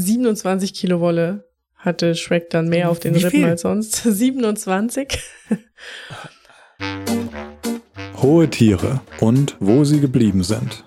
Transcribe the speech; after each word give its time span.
27 0.00 0.74
Kilo 0.74 1.00
Wolle 1.00 1.44
hatte 1.76 2.14
Shrek 2.14 2.50
dann 2.50 2.68
mehr 2.68 2.90
auf 2.90 3.00
den 3.00 3.14
Wie 3.14 3.18
Rippen 3.18 3.30
viel? 3.30 3.44
als 3.46 3.62
sonst. 3.62 4.02
27. 4.04 5.18
Hohe 8.20 8.50
Tiere 8.50 9.00
und 9.20 9.56
wo 9.60 9.84
sie 9.84 10.00
geblieben 10.00 10.42
sind. 10.42 10.84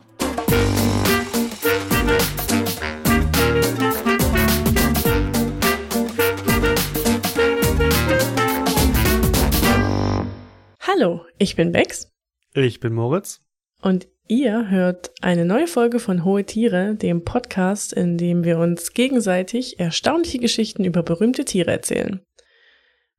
Hallo, 10.82 11.26
ich 11.38 11.56
bin 11.56 11.72
Bex 11.72 12.12
Ich 12.54 12.80
bin 12.80 12.94
Moritz. 12.94 13.42
Und 13.84 14.08
ihr 14.28 14.70
hört 14.70 15.12
eine 15.22 15.46
neue 15.46 15.68
Folge 15.68 15.99
von 15.99 16.23
Hohe 16.23 16.45
Tiere, 16.45 16.95
dem 16.95 17.23
Podcast, 17.23 17.91
in 17.94 18.17
dem 18.17 18.44
wir 18.44 18.58
uns 18.58 18.94
gegenseitig 18.94 19.80
erstaunliche 19.80 20.40
Geschichten 20.40 20.86
über 20.86 21.03
berühmte 21.03 21.44
Tiere 21.45 21.71
erzählen. 21.71 22.21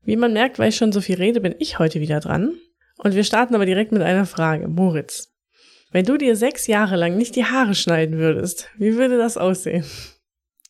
Wie 0.05 0.17
man 0.17 0.33
merkt, 0.33 0.59
weil 0.59 0.71
ich 0.71 0.77
schon 0.77 0.93
so 0.93 1.01
viel 1.01 1.17
rede, 1.17 1.41
bin 1.41 1.55
ich 1.59 1.79
heute 1.79 2.01
wieder 2.01 2.21
dran. 2.21 2.55
Und 2.97 3.15
wir 3.15 3.25
starten 3.25 3.55
aber 3.55 3.67
direkt 3.67 3.93
mit 3.93 4.03
einer 4.03 4.27
Frage. 4.27 4.69
Moritz, 4.69 5.33
wenn 5.93 6.07
du 6.07 6.17
dir 6.17 6.37
sechs 6.37 6.67
Jahre 6.67 6.97
lang 6.97 7.17
nicht 7.17 7.37
die 7.37 7.45
Haare 7.45 7.75
schneiden 7.75 8.19
würdest, 8.19 8.71
wie 8.79 8.97
würde 8.97 9.19
das 9.19 9.37
aussehen? 9.37 9.85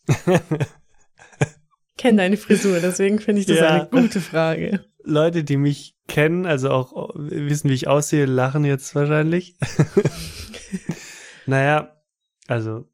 Kenn 1.97 2.17
deine 2.17 2.37
Frisur, 2.37 2.81
deswegen 2.81 3.21
finde 3.21 3.41
ich 3.41 3.47
das 3.47 3.59
Ja. 3.59 3.69
eine 3.69 3.89
gute 3.89 4.21
Frage. 4.21 4.85
Leute, 5.05 5.45
die 5.45 5.57
mich 5.57 5.95
kennen, 6.09 6.47
also 6.47 6.71
auch 6.71 6.93
wissen, 7.15 7.71
wie 7.71 7.75
ich 7.75 7.89
aussehe, 7.89 8.27
lachen 8.27 8.65
jetzt 8.65 8.95
wahrscheinlich. 8.95 9.57
naja, 11.47 11.97
also 12.47 12.89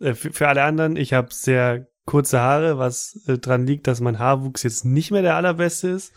äh, 0.00 0.14
für, 0.14 0.48
alle 0.48 0.62
anderen, 0.62 0.96
ich 0.96 1.12
habe 1.12 1.32
sehr 1.32 1.88
kurze 2.04 2.40
Haare, 2.40 2.78
was 2.78 3.20
äh, 3.26 3.38
dran 3.38 3.66
liegt, 3.66 3.86
dass 3.86 4.00
mein 4.00 4.18
Haarwuchs 4.18 4.62
jetzt 4.62 4.84
nicht 4.84 5.10
mehr 5.10 5.22
der 5.22 5.36
allerbeste 5.36 5.88
ist. 5.88 6.12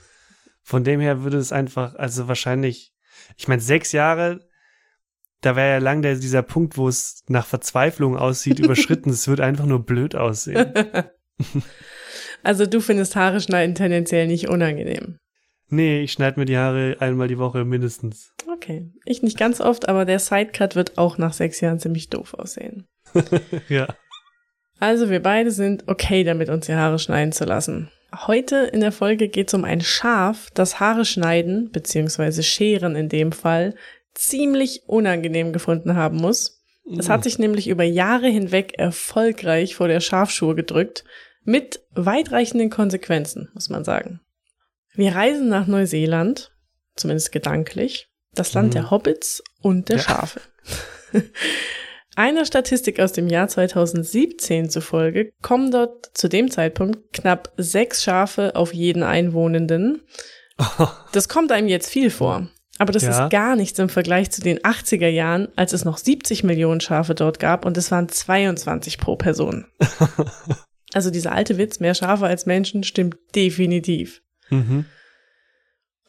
Von 0.61 0.83
dem 0.83 0.99
her 0.99 1.23
würde 1.23 1.37
es 1.37 1.51
einfach, 1.51 1.95
also 1.95 2.27
wahrscheinlich, 2.27 2.93
ich 3.37 3.47
meine, 3.47 3.61
sechs 3.61 3.93
Jahre, 3.93 4.45
da 5.41 5.55
wäre 5.55 5.73
ja 5.73 5.77
lang 5.77 6.01
der, 6.01 6.15
dieser 6.15 6.41
Punkt, 6.41 6.77
wo 6.77 6.89
es 6.89 7.23
nach 7.27 7.45
Verzweiflung 7.45 8.17
aussieht, 8.17 8.59
überschritten. 8.59 9.09
Es 9.11 9.27
wird 9.27 9.39
einfach 9.39 9.65
nur 9.65 9.85
blöd 9.85 10.15
aussehen. 10.15 10.73
Also 12.43 12.65
du 12.65 12.79
findest 12.79 13.15
Haare 13.15 13.41
schneiden 13.41 13.75
tendenziell 13.75 14.27
nicht 14.27 14.47
unangenehm. 14.47 15.19
Nee, 15.69 16.01
ich 16.01 16.13
schneide 16.13 16.39
mir 16.39 16.45
die 16.45 16.57
Haare 16.57 16.97
einmal 16.99 17.27
die 17.27 17.37
Woche 17.37 17.65
mindestens. 17.65 18.33
Okay. 18.51 18.89
Ich 19.05 19.21
nicht 19.21 19.37
ganz 19.37 19.59
oft, 19.59 19.89
aber 19.89 20.05
der 20.05 20.19
Sidecut 20.19 20.75
wird 20.75 20.97
auch 20.97 21.17
nach 21.17 21.33
sechs 21.33 21.59
Jahren 21.59 21.79
ziemlich 21.79 22.09
doof 22.09 22.33
aussehen. 22.33 22.87
Ja. 23.69 23.87
Also 24.79 25.09
wir 25.09 25.23
beide 25.23 25.49
sind 25.49 25.87
okay 25.87 26.23
damit, 26.23 26.49
uns 26.49 26.67
die 26.67 26.75
Haare 26.75 26.99
schneiden 26.99 27.31
zu 27.31 27.45
lassen. 27.45 27.89
Heute 28.15 28.57
in 28.57 28.79
der 28.79 28.91
Folge 28.91 29.27
geht 29.27 29.47
es 29.47 29.53
um 29.55 29.63
ein 29.63 29.81
Schaf, 29.81 30.49
das 30.53 30.79
Haare 30.79 31.03
schneiden, 31.03 31.71
beziehungsweise 31.71 32.43
scheren 32.43 32.95
in 32.95 33.09
dem 33.09 33.31
Fall, 33.31 33.73
ziemlich 34.13 34.83
unangenehm 34.85 35.51
gefunden 35.51 35.95
haben 35.95 36.17
muss. 36.17 36.61
Es 36.97 37.09
hat 37.09 37.23
sich 37.23 37.37
nämlich 37.37 37.67
über 37.67 37.83
Jahre 37.83 38.27
hinweg 38.27 38.77
erfolgreich 38.77 39.75
vor 39.75 39.87
der 39.87 39.99
Schafschur 39.99 40.55
gedrückt, 40.55 41.03
mit 41.43 41.81
weitreichenden 41.93 42.69
Konsequenzen, 42.69 43.49
muss 43.53 43.69
man 43.69 43.83
sagen. 43.83 44.21
Wir 44.97 45.15
reisen 45.15 45.47
nach 45.47 45.67
Neuseeland, 45.67 46.51
zumindest 46.95 47.31
gedanklich, 47.31 48.09
das 48.33 48.53
Land 48.53 48.69
Mhm. 48.69 48.73
der 48.73 48.91
Hobbits 48.91 49.43
und 49.61 49.89
der 49.89 49.97
Ja. 49.97 50.01
Schafe. 50.03 50.41
Einer 52.15 52.45
Statistik 52.45 52.99
aus 52.99 53.11
dem 53.13 53.27
Jahr 53.27 53.47
2017 53.47 54.71
zufolge 54.71 55.29
kommen 55.43 55.69
dort 55.69 56.17
zu 56.17 56.27
dem 56.27 56.49
Zeitpunkt 56.49 57.13
knapp 57.13 57.53
sechs 57.57 58.01
Schafe 58.03 58.55
auf 58.55 58.73
jeden 58.73 59.03
Einwohnenden. 59.03 60.01
Das 61.13 61.29
kommt 61.29 61.51
einem 61.51 61.67
jetzt 61.67 61.87
viel 61.89 62.09
vor. 62.09 62.47
Aber 62.79 62.91
das 62.91 63.03
Ja. 63.03 63.25
ist 63.25 63.31
gar 63.31 63.55
nichts 63.55 63.77
im 63.77 63.89
Vergleich 63.89 64.31
zu 64.31 64.41
den 64.41 64.59
80er 64.59 65.07
Jahren, 65.07 65.47
als 65.55 65.73
es 65.73 65.85
noch 65.85 65.97
70 65.99 66.43
Millionen 66.43 66.81
Schafe 66.81 67.13
dort 67.13 67.39
gab 67.39 67.63
und 67.65 67.77
es 67.77 67.91
waren 67.91 68.09
22 68.09 68.97
pro 68.97 69.15
Person. 69.15 69.65
Also 70.93 71.11
dieser 71.11 71.33
alte 71.33 71.57
Witz, 71.57 71.81
mehr 71.81 71.93
Schafe 71.93 72.25
als 72.27 72.45
Menschen, 72.45 72.83
stimmt 72.83 73.17
definitiv. 73.35 74.21
Mhm. 74.49 74.85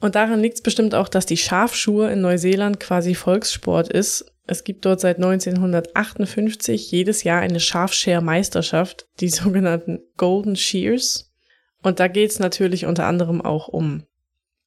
Und 0.01 0.15
daran 0.15 0.41
liegt 0.41 0.57
es 0.57 0.63
bestimmt 0.63 0.95
auch, 0.95 1.09
dass 1.09 1.27
die 1.27 1.37
Schafschur 1.37 2.11
in 2.11 2.21
Neuseeland 2.21 2.79
quasi 2.79 3.15
Volkssport 3.15 3.89
ist. 3.89 4.33
Es 4.47 4.65
gibt 4.65 4.85
dort 4.85 5.01
seit 5.01 5.17
1958 5.17 6.91
jedes 6.91 7.25
Jahr 7.25 7.41
eine 7.41 7.61
Schafscher-Meisterschaft, 7.61 9.07
die 9.21 9.29
sogenannten 9.29 10.01
Golden 10.17 10.57
Shears. 10.57 11.33
Und 11.83 12.01
da 12.01 12.09
geht 12.09 12.31
es 12.31 12.39
natürlich 12.39 12.87
unter 12.87 13.07
anderem 13.07 13.41
auch 13.41 13.69
um 13.69 14.05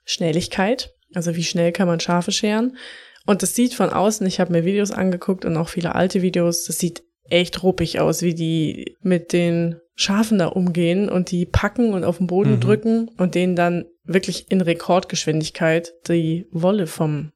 Schnelligkeit, 0.03 0.93
also 1.13 1.35
wie 1.35 1.43
schnell 1.43 1.71
kann 1.71 1.87
man 1.87 1.99
Schafe 1.99 2.31
scheren. 2.31 2.77
Und 3.25 3.43
das 3.43 3.55
sieht 3.55 3.73
von 3.73 3.89
außen, 3.89 4.25
ich 4.25 4.39
habe 4.39 4.51
mir 4.51 4.65
Videos 4.65 4.91
angeguckt 4.91 5.45
und 5.45 5.55
auch 5.57 5.69
viele 5.69 5.93
alte 5.95 6.21
Videos, 6.21 6.65
das 6.65 6.79
sieht 6.79 7.03
echt 7.29 7.63
ruppig 7.63 7.99
aus, 7.99 8.21
wie 8.21 8.33
die 8.33 8.97
mit 9.01 9.33
den 9.33 9.80
Schafen 9.95 10.39
da 10.39 10.47
umgehen 10.47 11.09
und 11.09 11.31
die 11.31 11.45
packen 11.45 11.93
und 11.93 12.03
auf 12.03 12.17
den 12.17 12.27
Boden 12.27 12.55
Mhm. 12.55 12.59
drücken 12.61 13.07
und 13.17 13.35
denen 13.35 13.55
dann 13.55 13.85
wirklich 14.03 14.49
in 14.49 14.61
Rekordgeschwindigkeit 14.61 15.93
die 16.07 16.47
Wolle 16.51 16.87
vom 16.87 17.31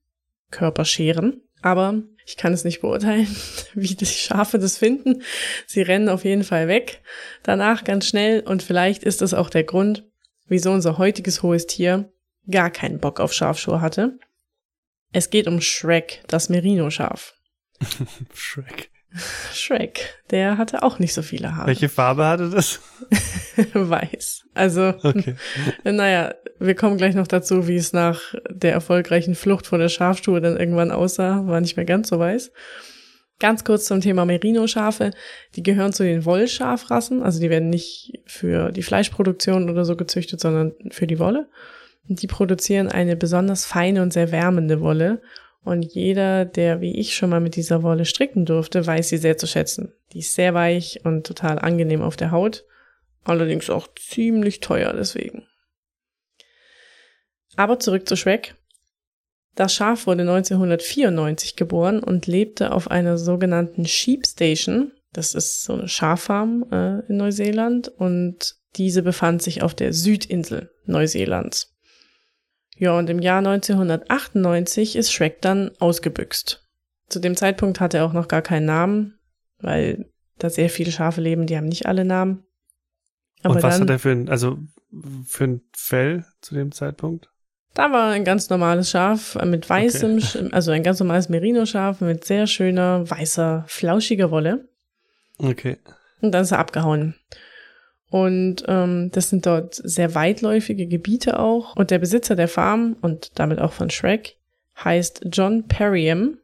Körper 0.52 0.86
scheren. 0.86 1.42
Aber 1.62 2.02
ich 2.26 2.38
kann 2.38 2.54
es 2.54 2.64
nicht 2.64 2.82
beurteilen, 2.82 3.28
wie 3.74 3.96
die 3.96 4.06
Schafe 4.06 4.58
das 4.60 4.78
finden. 4.78 5.22
Sie 5.68 5.82
rennen 5.82 6.10
auf 6.10 6.24
jeden 6.26 6.44
Fall 6.44 6.68
weg. 6.68 7.02
Danach 7.44 7.84
ganz 7.84 8.08
schnell 8.08 8.42
und 8.42 8.64
vielleicht 8.64 9.04
ist 9.04 9.22
das 9.22 9.34
auch 9.34 9.50
der 9.50 9.64
Grund, 9.64 10.06
wieso 10.48 10.72
unser 10.72 10.98
heutiges 10.98 11.44
hohes 11.44 11.68
Tier 11.68 12.12
gar 12.50 12.70
keinen 12.72 13.00
Bock 13.00 13.20
auf 13.20 13.34
Schafschuhe 13.34 13.82
hatte. 13.82 14.18
Es 15.12 15.30
geht 15.30 15.48
um 15.48 15.62
Shrek, 15.62 16.24
das 16.28 16.50
Merino-Schaf. 16.50 17.34
Shrek. 18.34 18.90
Shrek, 19.54 20.20
der 20.32 20.58
hatte 20.58 20.84
auch 20.84 21.00
nicht 21.00 21.14
so 21.14 21.22
viele 21.22 21.56
Haare. 21.56 21.68
Welche 21.68 21.90
Farbe 21.90 22.26
hatte 22.26 22.50
das? 22.50 22.82
Weiß. 23.74 24.44
Also, 24.54 24.94
Okay. 25.04 25.36
naja, 25.84 26.34
wir 26.60 26.76
kommen 26.76 26.98
gleich 26.98 27.16
noch 27.16 27.28
dazu, 27.28 27.68
wie 27.68 27.76
es 27.76 27.94
nach 27.94 28.34
der 28.50 28.74
erfolgreichen 28.74 29.36
Flucht 29.36 29.68
von 29.68 29.80
der 29.80 29.90
Schafstue 29.90 30.42
dann 30.42 30.58
irgendwann 30.58 30.92
aussah. 30.92 31.46
War 31.48 31.62
nicht 31.62 31.78
mehr 31.78 31.86
ganz 31.86 32.10
so 32.10 32.20
weiß. 32.20 32.52
Ganz 33.40 33.66
kurz 33.66 33.86
zum 33.86 34.00
Thema 34.00 34.26
Merino-Schafe. 34.26 35.12
Die 35.56 35.64
gehören 35.64 35.92
zu 35.92 36.04
den 36.04 36.24
Wollschafrassen. 36.24 37.22
Also 37.22 37.40
die 37.40 37.50
werden 37.50 37.70
nicht 37.70 38.20
für 38.26 38.72
die 38.72 38.84
Fleischproduktion 38.84 39.70
oder 39.70 39.84
so 39.84 39.98
gezüchtet, 39.98 40.40
sondern 40.40 40.74
für 40.92 41.08
die 41.08 41.20
Wolle. 41.20 41.50
Und 42.08 42.22
die 42.22 42.28
produzieren 42.28 42.88
eine 42.88 43.16
besonders 43.16 43.66
feine 43.66 44.02
und 44.02 44.14
sehr 44.14 44.32
wärmende 44.32 44.80
Wolle. 44.80 45.22
Und 45.66 45.82
jeder, 45.82 46.46
der 46.46 46.80
wie 46.80 46.96
ich 46.96 47.16
schon 47.16 47.32
mal 47.32 47.42
mit 47.42 47.56
dieser 47.56 47.82
Wolle 47.82 48.06
stricken 48.06 48.46
durfte, 48.46 48.86
weiß 48.86 49.10
sie 49.10 49.18
sehr 49.18 49.38
zu 49.38 49.48
schätzen. 49.48 49.92
Die 50.14 50.20
ist 50.20 50.36
sehr 50.36 50.54
weich 50.54 51.02
und 51.04 51.26
total 51.26 51.58
angenehm 51.58 52.04
auf 52.04 52.16
der 52.16 52.30
Haut. 52.30 52.66
Allerdings 53.24 53.72
auch 53.72 53.88
ziemlich 53.96 54.60
teuer 54.60 54.94
deswegen. 54.94 55.48
Aber 57.56 57.80
zurück 57.80 58.08
zu 58.08 58.16
Shrek. 58.16 58.56
Das 59.56 59.74
Schaf 59.74 60.06
wurde 60.06 60.22
1994 60.22 61.56
geboren 61.56 62.04
und 62.04 62.28
lebte 62.28 62.72
auf 62.72 62.92
einer 62.92 63.18
sogenannten 63.18 63.86
Sheep 63.86 64.28
Station. 64.28 64.92
Das 65.14 65.34
ist 65.34 65.64
so 65.64 65.74
eine 65.74 65.88
Schaffarm 65.88 66.66
äh, 66.72 67.00
in 67.08 67.18
Neuseeland 67.18 67.88
und 67.88 68.56
diese 68.76 69.02
befand 69.02 69.42
sich 69.42 69.64
auf 69.64 69.74
der 69.74 69.94
Südinsel 69.94 70.70
Neuseelands. 70.86 71.75
Ja, 72.78 72.98
und 72.98 73.10
im 73.10 73.20
Jahr 73.20 73.38
1998 73.40 74.96
ist 74.96 75.12
Shrek 75.14 75.42
dann 75.42 75.72
ausgebüxt. 75.80 76.62
Zu 77.08 77.20
dem 77.20 77.36
Zeitpunkt 77.36 77.80
hatte 77.80 77.98
er 77.98 78.06
auch 78.06 78.14
noch 78.14 78.28
gar 78.28 78.42
keinen 78.42 78.66
Namen, 78.66 79.18
weil 79.60 80.06
da 80.38 80.50
sehr 80.50 80.70
viele 80.70 80.92
Schafe 80.92 81.22
leben, 81.22 81.46
die 81.46 81.56
haben 81.58 81.68
nicht 81.68 81.86
alle 81.86 82.04
Namen. 82.04 82.44
Und 83.44 83.62
was 83.64 83.76
dann, 83.76 83.82
hat 83.84 83.90
er 83.90 84.00
für 84.00 84.10
ein, 84.12 84.28
also 84.28 84.58
für 85.26 85.46
ein 85.46 85.62
Fell 85.76 86.26
zu 86.42 86.56
dem 86.56 86.72
Zeitpunkt? 86.72 87.30
Da 87.76 87.92
war 87.92 88.12
ein 88.12 88.24
ganz 88.24 88.50
normales 88.50 88.90
Schaf 88.90 89.36
mit 89.46 89.70
weißem, 89.70 90.18
Sch- 90.18 90.52
also 90.54 90.72
ein 90.72 90.84
ganz 90.84 91.00
normales 91.00 91.30
Merino-Schaf 91.30 92.02
mit 92.02 92.26
sehr 92.26 92.48
schöner, 92.48 93.10
weißer, 93.10 93.66
flauschiger 93.68 94.32
Wolle. 94.32 94.70
Okay. 95.38 95.78
Und 96.22 96.32
dann 96.32 96.44
ist 96.44 96.52
er 96.52 96.60
abgehauen. 96.60 97.16
Und 98.16 98.64
ähm, 98.70 99.12
das 99.12 99.30
sind 99.30 99.46
dort 99.46 99.76
sehr 99.76 100.16
weitläufige 100.16 100.88
Gebiete 100.88 101.38
auch. 101.38 101.76
Und 101.76 101.92
der 101.92 102.00
Besitzer 102.00 102.38
der 102.38 102.48
Farm 102.48 102.96
und 103.02 103.38
damit 103.38 103.60
auch 103.60 103.74
von 103.74 103.90
Shrek 103.90 104.38
heißt 104.82 105.26
John 105.34 105.68
Perriam. 105.68 106.38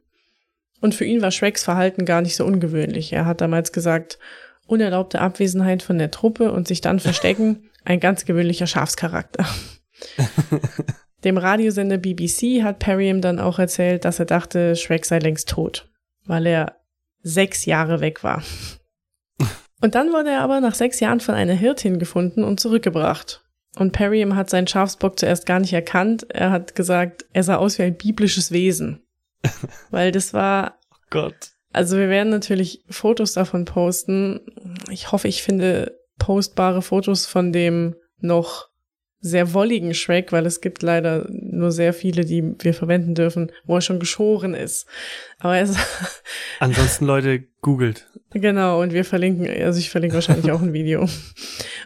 Und 0.82 0.94
für 0.94 1.06
ihn 1.06 1.22
war 1.22 1.30
Shreks 1.30 1.64
Verhalten 1.64 2.04
gar 2.04 2.20
nicht 2.20 2.36
so 2.36 2.44
ungewöhnlich. 2.44 3.14
Er 3.14 3.24
hat 3.24 3.40
damals 3.40 3.72
gesagt, 3.72 4.18
unerlaubte 4.66 5.22
Abwesenheit 5.22 5.82
von 5.82 5.96
der 5.96 6.10
Truppe 6.10 6.52
und 6.52 6.68
sich 6.68 6.82
dann 6.82 7.00
verstecken, 7.00 7.70
ein 7.86 8.00
ganz 8.00 8.26
gewöhnlicher 8.26 8.66
Schafscharakter. 8.66 9.46
Dem 11.24 11.38
Radiosender 11.38 11.96
BBC 11.96 12.62
hat 12.62 12.80
Perriam 12.80 13.22
dann 13.22 13.38
auch 13.38 13.58
erzählt, 13.58 14.04
dass 14.04 14.18
er 14.18 14.26
dachte, 14.26 14.76
Shrek 14.76 15.06
sei 15.06 15.20
längst 15.20 15.48
tot, 15.48 15.88
weil 16.26 16.44
er 16.44 16.76
sechs 17.22 17.64
Jahre 17.64 18.02
weg 18.02 18.22
war. 18.22 18.42
Und 19.82 19.96
dann 19.96 20.12
wurde 20.12 20.30
er 20.30 20.40
aber 20.40 20.60
nach 20.60 20.74
sechs 20.74 21.00
Jahren 21.00 21.20
von 21.20 21.34
einer 21.34 21.54
Hirtin 21.54 21.98
gefunden 21.98 22.44
und 22.44 22.60
zurückgebracht. 22.60 23.44
Und 23.76 23.92
Perriam 23.92 24.36
hat 24.36 24.48
seinen 24.48 24.68
Schafsbock 24.68 25.18
zuerst 25.18 25.44
gar 25.44 25.58
nicht 25.58 25.72
erkannt. 25.72 26.26
Er 26.30 26.50
hat 26.50 26.74
gesagt, 26.74 27.26
er 27.32 27.42
sah 27.42 27.56
aus 27.56 27.78
wie 27.78 27.82
ein 27.82 27.96
biblisches 27.96 28.52
Wesen. 28.52 29.02
Weil 29.90 30.12
das 30.12 30.32
war. 30.32 30.78
Oh 30.92 30.96
Gott. 31.10 31.50
Also 31.72 31.96
wir 31.96 32.08
werden 32.08 32.30
natürlich 32.30 32.84
Fotos 32.88 33.32
davon 33.32 33.64
posten. 33.64 34.40
Ich 34.90 35.10
hoffe, 35.10 35.26
ich 35.26 35.42
finde 35.42 35.98
postbare 36.18 36.82
Fotos 36.82 37.26
von 37.26 37.52
dem 37.52 37.96
noch 38.20 38.68
sehr 39.22 39.54
wolligen 39.54 39.94
Shrek, 39.94 40.32
weil 40.32 40.46
es 40.46 40.60
gibt 40.60 40.82
leider 40.82 41.26
nur 41.30 41.70
sehr 41.70 41.94
viele, 41.94 42.24
die 42.24 42.54
wir 42.58 42.74
verwenden 42.74 43.14
dürfen, 43.14 43.52
wo 43.64 43.76
er 43.76 43.80
schon 43.80 44.00
geschoren 44.00 44.52
ist. 44.52 44.86
Aber 45.38 45.56
er 45.56 45.62
ist 45.62 45.78
Ansonsten 46.58 47.06
Leute 47.06 47.44
googelt. 47.60 48.08
Genau, 48.34 48.80
und 48.80 48.92
wir 48.92 49.04
verlinken, 49.04 49.46
also 49.62 49.78
ich 49.78 49.90
verlinke 49.90 50.14
wahrscheinlich 50.14 50.50
auch 50.50 50.62
ein 50.62 50.72
Video. 50.72 51.02
Und 51.02 51.10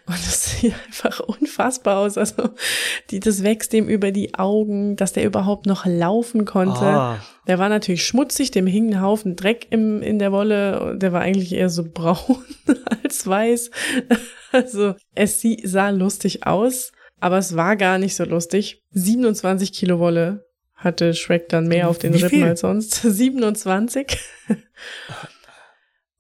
das 0.07 0.61
sieht 0.61 0.75
einfach 0.87 1.21
unfassbar 1.21 1.99
aus. 1.99 2.17
Also, 2.17 2.51
die, 3.11 3.21
das 3.21 3.43
wächst 3.43 3.73
dem 3.73 3.89
über 3.89 4.13
die 4.13 4.35
Augen, 4.35 4.97
dass 4.97 5.13
der 5.13 5.25
überhaupt 5.25 5.67
noch 5.67 5.85
laufen 5.85 6.45
konnte. 6.45 6.85
Ah. 6.85 7.21
Der 7.47 7.59
war 7.59 7.69
natürlich 7.69 8.05
schmutzig, 8.05 8.51
dem 8.53 8.67
hing 8.67 8.95
ein 8.95 9.01
Haufen 9.01 9.37
Dreck 9.37 9.67
im, 9.71 10.03
in 10.03 10.19
der 10.19 10.33
Wolle. 10.33 10.97
Der 10.97 11.13
war 11.13 11.23
eigentlich 11.23 11.53
eher 11.53 11.69
so 11.69 11.85
braun 11.85 12.45
als 13.03 13.27
weiß. 13.27 13.71
Also, 14.53 14.95
es 15.15 15.45
sah 15.65 15.91
lustig 15.91 16.47
aus, 16.47 16.93
aber 17.21 17.39
es 17.39 17.57
war 17.57 17.77
gar 17.77 17.99
nicht 17.99 18.15
so 18.15 18.25
lustig. 18.25 18.83
27 18.93 19.73
Kilo 19.73 19.99
Wolle 19.99 20.47
hatte 20.77 21.15
Shrek 21.15 21.49
dann 21.49 21.67
mehr 21.67 21.89
auf 21.89 21.99
den 21.99 22.15
Rippen 22.15 22.45
als 22.45 22.61
sonst. 22.61 22.95
27. 23.03 24.19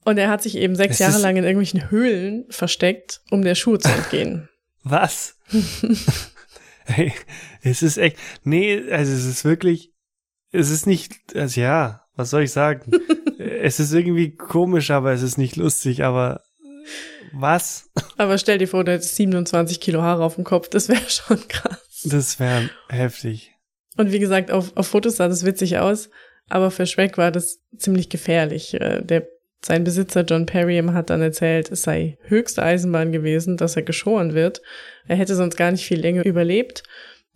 Und 0.06 0.18
er 0.18 0.30
hat 0.30 0.40
sich 0.40 0.54
eben 0.54 0.76
sechs 0.76 1.00
Jahre 1.00 1.18
lang 1.18 1.36
in 1.36 1.42
irgendwelchen 1.42 1.90
Höhlen 1.90 2.44
versteckt, 2.48 3.22
um 3.32 3.42
der 3.42 3.56
Schuhe 3.56 3.80
zu 3.80 3.88
entgehen. 3.88 4.48
Was? 4.84 5.36
hey, 6.84 7.12
es 7.62 7.82
ist 7.82 7.98
echt, 7.98 8.16
nee, 8.44 8.80
also 8.92 9.12
es 9.12 9.24
ist 9.24 9.44
wirklich, 9.44 9.92
es 10.52 10.70
ist 10.70 10.86
nicht, 10.86 11.34
also 11.34 11.60
ja, 11.60 12.04
was 12.14 12.30
soll 12.30 12.44
ich 12.44 12.52
sagen? 12.52 12.92
es 13.38 13.80
ist 13.80 13.92
irgendwie 13.92 14.36
komisch, 14.36 14.92
aber 14.92 15.12
es 15.12 15.22
ist 15.22 15.38
nicht 15.38 15.56
lustig, 15.56 16.04
aber 16.04 16.44
was? 17.32 17.90
Aber 18.16 18.38
stell 18.38 18.58
dir 18.58 18.68
vor, 18.68 18.84
du 18.84 18.92
hättest 18.92 19.16
27 19.16 19.80
Kilo 19.80 20.02
Haare 20.02 20.22
auf 20.22 20.36
dem 20.36 20.44
Kopf, 20.44 20.68
das 20.68 20.88
wäre 20.88 21.10
schon 21.10 21.48
krass. 21.48 22.02
Das 22.04 22.38
wäre 22.38 22.70
heftig. 22.88 23.56
Und 23.96 24.12
wie 24.12 24.20
gesagt, 24.20 24.52
auf, 24.52 24.76
auf 24.76 24.86
Fotos 24.86 25.16
sah 25.16 25.26
das 25.26 25.44
witzig 25.44 25.78
aus, 25.78 26.10
aber 26.48 26.70
für 26.70 26.86
Shrek 26.86 27.18
war 27.18 27.32
das 27.32 27.58
ziemlich 27.76 28.08
gefährlich. 28.08 28.74
Äh, 28.74 29.02
Der, 29.02 29.26
sein 29.66 29.82
Besitzer 29.82 30.22
John 30.22 30.46
Perriam 30.46 30.94
hat 30.94 31.10
dann 31.10 31.20
erzählt, 31.20 31.72
es 31.72 31.82
sei 31.82 32.18
höchste 32.22 32.62
Eisenbahn 32.62 33.10
gewesen, 33.10 33.56
dass 33.56 33.74
er 33.74 33.82
geschoren 33.82 34.32
wird. 34.32 34.62
Er 35.08 35.16
hätte 35.16 35.34
sonst 35.34 35.56
gar 35.56 35.72
nicht 35.72 35.84
viel 35.84 35.98
länger 35.98 36.24
überlebt. 36.24 36.84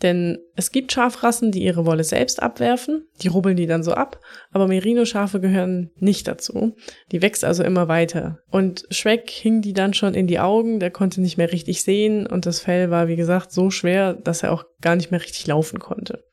Denn 0.00 0.38
es 0.54 0.70
gibt 0.70 0.92
Schafrassen, 0.92 1.50
die 1.50 1.64
ihre 1.64 1.86
Wolle 1.86 2.04
selbst 2.04 2.40
abwerfen, 2.40 3.08
die 3.20 3.26
rubbeln 3.26 3.56
die 3.56 3.66
dann 3.66 3.82
so 3.82 3.94
ab, 3.94 4.20
aber 4.52 4.68
Merino-Schafe 4.68 5.40
gehören 5.40 5.90
nicht 5.96 6.28
dazu. 6.28 6.76
Die 7.10 7.20
wächst 7.20 7.44
also 7.44 7.64
immer 7.64 7.88
weiter. 7.88 8.38
Und 8.48 8.86
Shrek 8.90 9.28
hing 9.28 9.60
die 9.60 9.72
dann 9.72 9.92
schon 9.92 10.14
in 10.14 10.28
die 10.28 10.38
Augen, 10.38 10.78
der 10.78 10.92
konnte 10.92 11.20
nicht 11.20 11.36
mehr 11.36 11.52
richtig 11.52 11.82
sehen 11.82 12.28
und 12.28 12.46
das 12.46 12.60
Fell 12.60 12.90
war, 12.90 13.08
wie 13.08 13.16
gesagt, 13.16 13.50
so 13.50 13.70
schwer, 13.70 14.14
dass 14.14 14.44
er 14.44 14.52
auch 14.52 14.64
gar 14.80 14.94
nicht 14.94 15.10
mehr 15.10 15.20
richtig 15.20 15.48
laufen 15.48 15.80
konnte. 15.80 16.24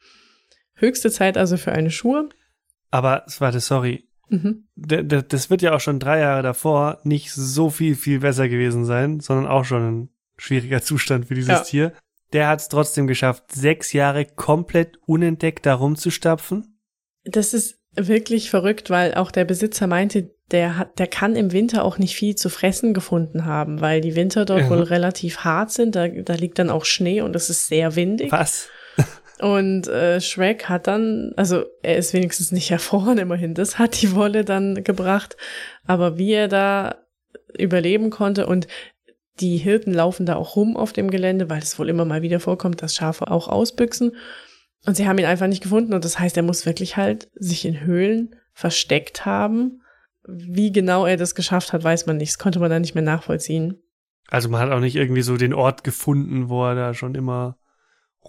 Höchste 0.75 1.09
Zeit 1.09 1.37
also 1.37 1.57
für 1.57 1.71
eine 1.71 1.89
Schuhe. 1.89 2.29
Aber, 2.91 3.25
warte, 3.39 3.59
sorry, 3.59 4.06
Mhm. 4.29 4.65
Das 4.75 5.49
wird 5.49 5.61
ja 5.61 5.73
auch 5.75 5.79
schon 5.79 5.99
drei 5.99 6.19
Jahre 6.19 6.43
davor 6.43 6.99
nicht 7.03 7.31
so 7.33 7.69
viel, 7.69 7.95
viel 7.95 8.19
besser 8.19 8.49
gewesen 8.49 8.85
sein, 8.85 9.19
sondern 9.19 9.47
auch 9.47 9.65
schon 9.65 9.87
ein 10.01 10.09
schwieriger 10.37 10.81
Zustand 10.81 11.25
für 11.27 11.33
dieses 11.35 11.49
Ja. 11.49 11.59
Tier. 11.61 11.93
Der 12.33 12.47
hat 12.49 12.59
es 12.59 12.67
trotzdem 12.67 13.07
geschafft, 13.07 13.51
sechs 13.53 13.93
Jahre 13.93 14.25
komplett 14.25 14.97
unentdeckt 15.05 15.65
da 15.65 15.73
rumzustapfen. 15.75 16.77
Das 17.23 17.53
ist 17.53 17.79
wirklich 17.95 18.49
verrückt, 18.49 18.89
weil 18.89 19.13
auch 19.15 19.31
der 19.31 19.45
Besitzer 19.45 19.87
meinte, 19.87 20.31
der 20.51 20.77
hat, 20.77 20.99
der 20.99 21.07
kann 21.07 21.35
im 21.35 21.51
Winter 21.51 21.83
auch 21.83 21.97
nicht 21.97 22.15
viel 22.15 22.35
zu 22.35 22.49
fressen 22.49 22.93
gefunden 22.93 23.45
haben, 23.45 23.81
weil 23.81 24.01
die 24.01 24.15
Winter 24.15 24.45
dort 24.45 24.61
Ja. 24.61 24.69
wohl 24.69 24.81
relativ 24.81 25.39
hart 25.39 25.71
sind. 25.71 25.95
Da, 25.95 26.07
da 26.07 26.33
liegt 26.35 26.59
dann 26.59 26.69
auch 26.69 26.85
Schnee 26.85 27.21
und 27.21 27.35
es 27.35 27.49
ist 27.49 27.67
sehr 27.67 27.95
windig. 27.95 28.31
Was? 28.31 28.69
Und 29.39 29.87
äh, 29.87 30.19
Shrek 30.19 30.67
hat 30.67 30.87
dann, 30.87 31.33
also 31.35 31.65
er 31.83 31.97
ist 31.97 32.13
wenigstens 32.13 32.51
nicht 32.51 32.71
erfroren, 32.71 33.17
immerhin, 33.19 33.53
das 33.53 33.77
hat 33.77 34.01
die 34.01 34.15
Wolle 34.15 34.43
dann 34.43 34.83
gebracht. 34.83 35.37
Aber 35.85 36.17
wie 36.17 36.33
er 36.33 36.47
da 36.47 36.95
überleben 37.57 38.09
konnte 38.09 38.45
und 38.45 38.67
die 39.39 39.57
Hirten 39.57 39.93
laufen 39.93 40.25
da 40.25 40.35
auch 40.35 40.55
rum 40.55 40.75
auf 40.75 40.93
dem 40.93 41.11
Gelände, 41.11 41.49
weil 41.49 41.61
es 41.61 41.77
wohl 41.77 41.89
immer 41.89 42.05
mal 42.05 42.23
wieder 42.23 42.39
vorkommt, 42.39 42.81
dass 42.81 42.95
Schafe 42.95 43.29
auch 43.29 43.47
ausbüchsen. 43.47 44.15
Und 44.85 44.95
sie 44.95 45.07
haben 45.07 45.19
ihn 45.19 45.25
einfach 45.25 45.47
nicht 45.47 45.61
gefunden. 45.61 45.93
Und 45.93 46.05
das 46.05 46.19
heißt, 46.19 46.37
er 46.37 46.43
muss 46.43 46.65
wirklich 46.65 46.97
halt 46.97 47.29
sich 47.35 47.65
in 47.65 47.81
Höhlen 47.81 48.35
versteckt 48.53 49.25
haben. 49.25 49.81
Wie 50.27 50.71
genau 50.71 51.05
er 51.05 51.17
das 51.17 51.35
geschafft 51.35 51.71
hat, 51.71 51.83
weiß 51.83 52.05
man 52.07 52.17
nicht. 52.17 52.31
Das 52.31 52.39
konnte 52.39 52.59
man 52.59 52.69
dann 52.69 52.81
nicht 52.81 52.95
mehr 52.95 53.03
nachvollziehen. 53.03 53.77
Also 54.29 54.49
man 54.49 54.59
hat 54.61 54.71
auch 54.71 54.79
nicht 54.79 54.95
irgendwie 54.95 55.21
so 55.21 55.37
den 55.37 55.53
Ort 55.53 55.83
gefunden, 55.83 56.49
wo 56.49 56.65
er 56.65 56.75
da 56.75 56.93
schon 56.93 57.15
immer 57.15 57.57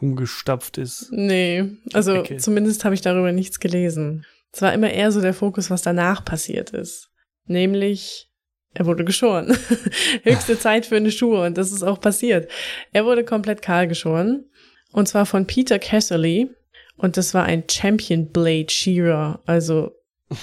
rumgestapft 0.01 0.79
ist. 0.79 1.09
Nee, 1.11 1.65
also 1.93 2.17
Okay. 2.17 2.37
zumindest 2.39 2.85
habe 2.85 2.95
ich 2.95 3.01
darüber 3.01 3.33
nichts 3.33 3.61
gelesen. 3.61 4.25
Es 4.53 4.63
war 4.63 4.73
immer 4.73 4.91
eher 4.91 5.13
so 5.13 5.21
der 5.21 5.35
Fokus, 5.35 5.71
was 5.71 5.83
danach 5.83 6.25
passiert 6.25 6.71
ist. 6.71 7.11
Nämlich, 7.47 8.31
er 8.75 8.87
wurde 8.87 9.05
geschoren. 9.05 9.57
Höchste 10.23 10.59
Zeit 10.61 10.87
für 10.87 10.97
eine 10.97 11.11
Schuhe 11.11 11.45
und 11.47 11.59
das 11.59 11.73
ist 11.73 11.83
auch 11.83 12.01
passiert. 12.01 12.51
Er 12.93 13.05
wurde 13.05 13.25
komplett 13.25 13.63
kahl 13.63 13.89
geschoren 13.89 14.45
und 14.93 15.09
zwar 15.09 15.27
von 15.27 15.47
Peter 15.47 15.79
Casserly 15.79 16.51
und 16.97 17.17
das 17.17 17.35
war 17.35 17.45
ein 17.45 17.65
Champion 17.71 18.31
Blade 18.33 18.71
Shearer, 18.71 19.41
also 19.47 19.93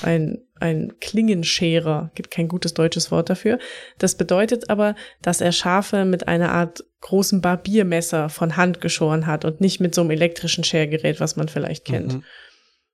ein, 0.02 0.45
ein 0.60 0.94
Klingenscherer, 1.02 2.12
gibt 2.16 2.32
kein 2.32 2.48
gutes 2.48 2.74
deutsches 2.74 3.12
Wort 3.12 3.30
dafür. 3.30 3.60
Das 3.98 4.16
bedeutet 4.16 4.70
aber, 4.70 4.96
dass 5.22 5.42
er 5.42 5.52
Schafe 5.52 6.06
mit 6.06 6.28
einer 6.28 6.52
Art 6.52 6.84
großen 7.02 7.42
Barbiermesser 7.42 8.30
von 8.30 8.56
Hand 8.56 8.82
geschoren 8.82 9.28
hat 9.28 9.46
und 9.46 9.62
nicht 9.62 9.80
mit 9.80 9.94
so 9.94 10.02
einem 10.02 10.12
elektrischen 10.12 10.64
Schergerät, 10.64 11.20
was 11.20 11.36
man 11.36 11.50
vielleicht 11.50 11.86
kennt. 11.86 12.14
Mhm. 12.14 12.24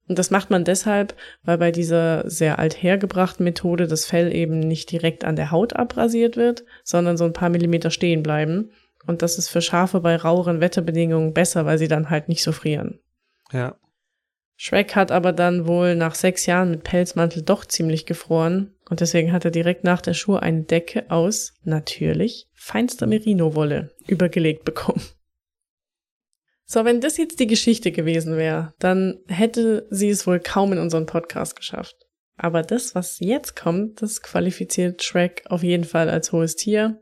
Und 0.08 0.20
das 0.20 0.32
macht 0.32 0.50
man 0.50 0.66
deshalb, 0.66 1.16
weil 1.44 1.58
bei 1.58 1.72
dieser 1.72 2.30
sehr 2.30 2.60
althergebrachten 2.60 3.44
Methode 3.44 3.88
das 3.88 4.06
Fell 4.06 4.36
eben 4.36 4.60
nicht 4.60 4.92
direkt 4.92 5.24
an 5.24 5.36
der 5.36 5.52
Haut 5.52 5.74
abrasiert 5.74 6.36
wird, 6.36 6.66
sondern 6.84 7.16
so 7.16 7.24
ein 7.24 7.34
paar 7.34 7.50
Millimeter 7.50 7.92
stehen 7.92 8.24
bleiben. 8.24 8.72
Und 9.06 9.22
das 9.22 9.38
ist 9.38 9.48
für 9.48 9.62
Schafe 9.62 10.02
bei 10.02 10.16
raueren 10.16 10.60
Wetterbedingungen 10.60 11.34
besser, 11.34 11.66
weil 11.66 11.78
sie 11.78 11.88
dann 11.88 12.10
halt 12.10 12.28
nicht 12.28 12.44
so 12.44 12.52
frieren. 12.52 13.00
Ja. 13.54 13.76
Shrek 14.64 14.96
hat 14.96 15.12
aber 15.12 15.34
dann 15.34 15.66
wohl 15.66 15.96
nach 15.96 16.14
sechs 16.14 16.46
Jahren 16.46 16.70
mit 16.70 16.84
Pelzmantel 16.84 17.42
doch 17.42 17.66
ziemlich 17.66 18.06
gefroren 18.06 18.76
und 18.92 19.00
deswegen 19.00 19.32
hat 19.32 19.44
er 19.44 19.50
direkt 19.50 19.84
nach 19.84 20.02
der 20.02 20.14
Schuhe 20.14 20.44
eine 20.44 20.62
Decke 20.62 21.10
aus, 21.10 21.54
natürlich, 21.64 22.48
feinster 22.54 23.08
Merino-Wolle 23.08 23.90
übergelegt 24.06 24.64
bekommen. 24.64 25.02
So, 26.66 26.86
wenn 26.86 27.02
das 27.02 27.18
jetzt 27.18 27.40
die 27.40 27.48
Geschichte 27.48 27.92
gewesen 27.92 28.38
wäre, 28.38 28.76
dann 28.78 29.18
hätte 29.28 29.88
sie 29.90 30.10
es 30.10 30.28
wohl 30.28 30.40
kaum 30.40 30.74
in 30.74 30.78
unseren 30.78 31.08
Podcast 31.08 31.56
geschafft. 31.56 31.96
Aber 32.38 32.62
das, 32.62 32.94
was 32.94 33.20
jetzt 33.20 33.56
kommt, 33.56 34.04
das 34.04 34.22
qualifiziert 34.22 35.02
Shrek 35.02 35.42
auf 35.48 35.64
jeden 35.64 35.86
Fall 35.86 36.08
als 36.08 36.32
hohes 36.34 36.56
Tier. 36.56 37.02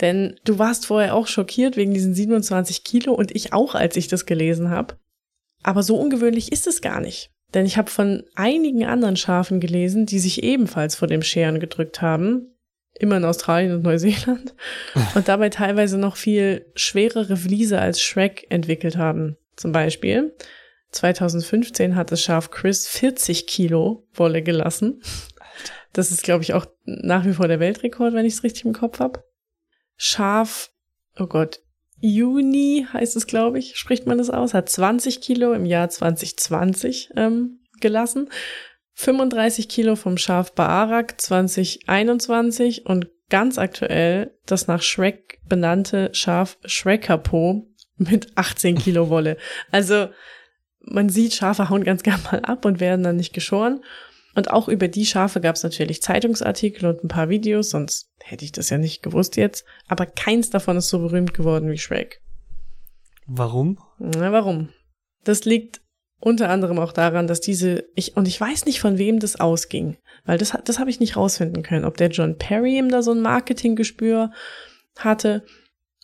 Denn 0.00 0.40
du 0.42 0.58
warst 0.58 0.86
vorher 0.86 1.14
auch 1.14 1.28
schockiert 1.28 1.76
wegen 1.76 1.94
diesen 1.94 2.14
27 2.14 2.82
Kilo 2.82 3.14
und 3.14 3.30
ich 3.30 3.52
auch, 3.52 3.76
als 3.76 3.94
ich 3.94 4.08
das 4.08 4.26
gelesen 4.26 4.70
habe. 4.70 4.96
Aber 5.62 5.82
so 5.82 5.96
ungewöhnlich 5.96 6.52
ist 6.52 6.66
es 6.66 6.80
gar 6.80 7.00
nicht. 7.00 7.30
Denn 7.54 7.64
ich 7.64 7.78
habe 7.78 7.90
von 7.90 8.24
einigen 8.34 8.84
anderen 8.84 9.16
Schafen 9.16 9.60
gelesen, 9.60 10.06
die 10.06 10.18
sich 10.18 10.42
ebenfalls 10.42 10.94
vor 10.94 11.08
dem 11.08 11.22
Scheren 11.22 11.60
gedrückt 11.60 12.02
haben. 12.02 12.54
Immer 12.98 13.18
in 13.18 13.24
Australien 13.24 13.74
und 13.74 13.82
Neuseeland. 13.82 14.54
Und 15.14 15.28
dabei 15.28 15.50
teilweise 15.50 15.98
noch 15.98 16.16
viel 16.16 16.66
schwerere 16.74 17.36
Vliese 17.36 17.80
als 17.80 18.02
Shrek 18.02 18.46
entwickelt 18.50 18.96
haben. 18.96 19.36
Zum 19.56 19.72
Beispiel 19.72 20.34
2015 20.90 21.94
hat 21.94 22.10
das 22.10 22.22
Schaf 22.22 22.50
Chris 22.50 22.88
40 22.88 23.46
Kilo 23.46 24.06
Wolle 24.14 24.42
gelassen. 24.42 25.00
Das 25.92 26.10
ist, 26.10 26.22
glaube 26.22 26.42
ich, 26.42 26.54
auch 26.54 26.66
nach 26.84 27.24
wie 27.24 27.34
vor 27.34 27.48
der 27.48 27.60
Weltrekord, 27.60 28.14
wenn 28.14 28.26
ich 28.26 28.34
es 28.34 28.42
richtig 28.42 28.64
im 28.64 28.72
Kopf 28.72 28.98
habe. 28.98 29.24
Schaf, 29.96 30.70
oh 31.18 31.26
Gott, 31.26 31.60
Juni 32.00 32.86
heißt 32.92 33.16
es, 33.16 33.26
glaube 33.26 33.58
ich, 33.58 33.76
spricht 33.76 34.06
man 34.06 34.18
das 34.18 34.30
aus, 34.30 34.54
hat 34.54 34.68
20 34.68 35.20
Kilo 35.20 35.52
im 35.52 35.64
Jahr 35.64 35.88
2020 35.88 37.10
ähm, 37.16 37.60
gelassen. 37.80 38.28
35 38.94 39.68
Kilo 39.68 39.96
vom 39.96 40.18
Schaf 40.18 40.52
Baarak 40.52 41.20
2021 41.20 42.86
und 42.86 43.08
ganz 43.30 43.58
aktuell 43.58 44.36
das 44.46 44.66
nach 44.66 44.82
Shrek 44.82 45.40
benannte 45.48 46.10
Schaf 46.12 46.58
Shrekapo 46.64 47.66
mit 47.96 48.36
18 48.36 48.78
Kilo 48.78 49.08
Wolle. 49.08 49.36
Also 49.70 50.08
man 50.80 51.08
sieht, 51.08 51.34
Schafe 51.34 51.68
hauen 51.68 51.84
ganz 51.84 52.02
gern 52.02 52.20
mal 52.30 52.40
ab 52.40 52.64
und 52.64 52.80
werden 52.80 53.02
dann 53.02 53.16
nicht 53.16 53.34
geschoren. 53.34 53.84
Und 54.34 54.50
auch 54.50 54.68
über 54.68 54.88
die 54.88 55.06
Schafe 55.06 55.40
gab 55.40 55.56
es 55.56 55.62
natürlich 55.62 56.02
Zeitungsartikel 56.02 56.88
und 56.88 57.02
ein 57.02 57.08
paar 57.08 57.28
Videos, 57.28 57.70
sonst 57.70 58.10
hätte 58.20 58.44
ich 58.44 58.52
das 58.52 58.70
ja 58.70 58.78
nicht 58.78 59.02
gewusst 59.02 59.36
jetzt. 59.36 59.64
Aber 59.88 60.06
keins 60.06 60.50
davon 60.50 60.76
ist 60.76 60.88
so 60.88 61.00
berühmt 61.00 61.34
geworden 61.34 61.70
wie 61.70 61.78
Shrek. 61.78 62.20
Warum? 63.26 63.78
Na, 63.98 64.32
warum? 64.32 64.68
Das 65.24 65.44
liegt 65.44 65.80
unter 66.20 66.50
anderem 66.50 66.78
auch 66.78 66.92
daran, 66.92 67.26
dass 67.26 67.40
diese, 67.40 67.84
ich, 67.94 68.16
und 68.16 68.26
ich 68.26 68.40
weiß 68.40 68.66
nicht, 68.66 68.80
von 68.80 68.98
wem 68.98 69.20
das 69.20 69.38
ausging, 69.38 69.96
weil 70.24 70.38
das, 70.38 70.56
das 70.64 70.78
habe 70.78 70.90
ich 70.90 71.00
nicht 71.00 71.16
rausfinden 71.16 71.62
können, 71.62 71.84
ob 71.84 71.96
der 71.96 72.08
John 72.08 72.38
Perry 72.38 72.78
ihm 72.78 72.88
da 72.88 73.02
so 73.02 73.12
ein 73.12 73.20
Marketinggespür 73.20 74.32
hatte 74.96 75.44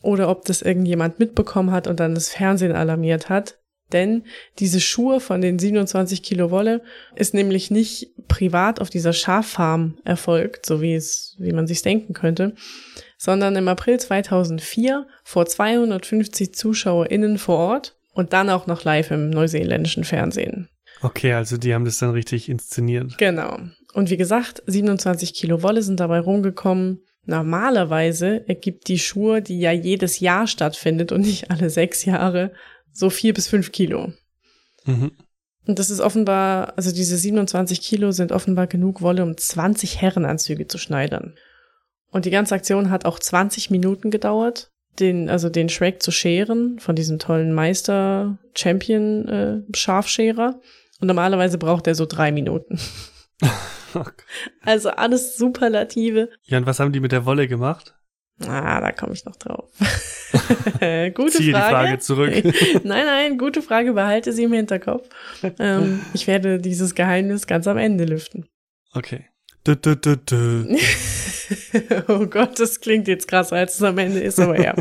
oder 0.02 0.28
ob 0.28 0.44
das 0.44 0.62
irgendjemand 0.62 1.18
mitbekommen 1.18 1.72
hat 1.72 1.88
und 1.88 1.98
dann 1.98 2.14
das 2.14 2.28
Fernsehen 2.28 2.72
alarmiert 2.72 3.28
hat. 3.28 3.58
Denn 3.92 4.24
diese 4.58 4.80
Schuhe 4.80 5.20
von 5.20 5.40
den 5.40 5.58
27 5.58 6.22
Kilo 6.22 6.50
Wolle 6.50 6.82
ist 7.14 7.34
nämlich 7.34 7.70
nicht 7.70 8.10
privat 8.28 8.80
auf 8.80 8.90
dieser 8.90 9.12
Schaffarm 9.12 9.98
erfolgt, 10.04 10.66
so 10.66 10.80
wie 10.80 10.94
es, 10.94 11.36
wie 11.38 11.52
man 11.52 11.66
sich 11.66 11.82
denken 11.82 12.14
könnte, 12.14 12.54
sondern 13.18 13.56
im 13.56 13.68
April 13.68 14.00
2004 14.00 15.06
vor 15.22 15.46
250 15.46 16.54
ZuschauerInnen 16.54 17.38
vor 17.38 17.58
Ort 17.58 17.96
und 18.14 18.32
dann 18.32 18.50
auch 18.50 18.66
noch 18.66 18.84
live 18.84 19.10
im 19.10 19.30
neuseeländischen 19.30 20.04
Fernsehen. 20.04 20.68
Okay, 21.02 21.34
also 21.34 21.56
die 21.58 21.74
haben 21.74 21.84
das 21.84 21.98
dann 21.98 22.10
richtig 22.10 22.48
inszeniert. 22.48 23.18
Genau. 23.18 23.58
Und 23.92 24.10
wie 24.10 24.16
gesagt, 24.16 24.62
27 24.66 25.34
Kilo 25.34 25.62
Wolle 25.62 25.82
sind 25.82 26.00
dabei 26.00 26.20
rumgekommen. 26.20 27.00
Normalerweise 27.26 28.46
ergibt 28.48 28.88
die 28.88 28.98
Schuhe, 28.98 29.40
die 29.40 29.58
ja 29.58 29.72
jedes 29.72 30.20
Jahr 30.20 30.46
stattfindet 30.46 31.12
und 31.12 31.22
nicht 31.22 31.50
alle 31.50 31.70
sechs 31.70 32.04
Jahre, 32.04 32.52
so 32.94 33.10
vier 33.10 33.34
bis 33.34 33.48
fünf 33.48 33.72
Kilo. 33.72 34.12
Mhm. 34.86 35.12
Und 35.66 35.78
das 35.78 35.90
ist 35.90 36.00
offenbar, 36.00 36.74
also 36.76 36.92
diese 36.92 37.16
27 37.16 37.80
Kilo 37.80 38.12
sind 38.12 38.32
offenbar 38.32 38.66
genug 38.66 39.02
Wolle, 39.02 39.22
um 39.22 39.36
20 39.36 40.00
Herrenanzüge 40.00 40.68
zu 40.68 40.78
schneidern. 40.78 41.34
Und 42.10 42.26
die 42.26 42.30
ganze 42.30 42.54
Aktion 42.54 42.90
hat 42.90 43.06
auch 43.06 43.18
20 43.18 43.70
Minuten 43.70 44.10
gedauert, 44.10 44.70
den, 45.00 45.28
also 45.28 45.48
den 45.48 45.68
Shrek 45.68 46.02
zu 46.02 46.12
scheren 46.12 46.78
von 46.78 46.94
diesem 46.94 47.18
tollen 47.18 47.52
Meister 47.52 48.38
Champion 48.54 49.28
äh, 49.28 49.62
Scharfscherer. 49.74 50.60
Und 51.00 51.08
normalerweise 51.08 51.58
braucht 51.58 51.86
er 51.86 51.94
so 51.94 52.06
drei 52.06 52.30
Minuten. 52.30 52.78
also 54.60 54.90
alles 54.90 55.36
Superlative. 55.36 56.30
Ja, 56.44 56.58
und 56.58 56.66
was 56.66 56.78
haben 56.78 56.92
die 56.92 57.00
mit 57.00 57.12
der 57.12 57.26
Wolle 57.26 57.48
gemacht? 57.48 57.94
Ah, 58.40 58.80
da 58.80 58.90
komme 58.92 59.12
ich 59.12 59.24
noch 59.24 59.36
drauf. 59.36 59.70
gute 61.14 61.38
Ziehe 61.38 61.52
Frage. 61.52 61.68
die 61.68 61.74
Frage 61.74 61.98
zurück. 62.00 62.32
nein, 62.84 63.06
nein, 63.06 63.38
gute 63.38 63.62
Frage, 63.62 63.92
behalte 63.92 64.32
sie 64.32 64.42
im 64.44 64.52
Hinterkopf. 64.52 65.08
Ähm, 65.58 66.00
ich 66.14 66.26
werde 66.26 66.58
dieses 66.58 66.94
Geheimnis 66.94 67.46
ganz 67.46 67.66
am 67.68 67.78
Ende 67.78 68.04
lüften. 68.04 68.46
Okay. 68.92 69.26
Dö, 69.66 69.76
dö, 69.76 69.94
dö, 69.96 70.16
dö. 70.16 70.76
oh 72.08 72.26
Gott, 72.26 72.58
das 72.58 72.80
klingt 72.80 73.08
jetzt 73.08 73.28
krasser, 73.28 73.56
als 73.56 73.76
es 73.76 73.82
am 73.82 73.98
Ende 73.98 74.20
ist, 74.20 74.38
aber 74.40 74.60
ja. 74.60 74.74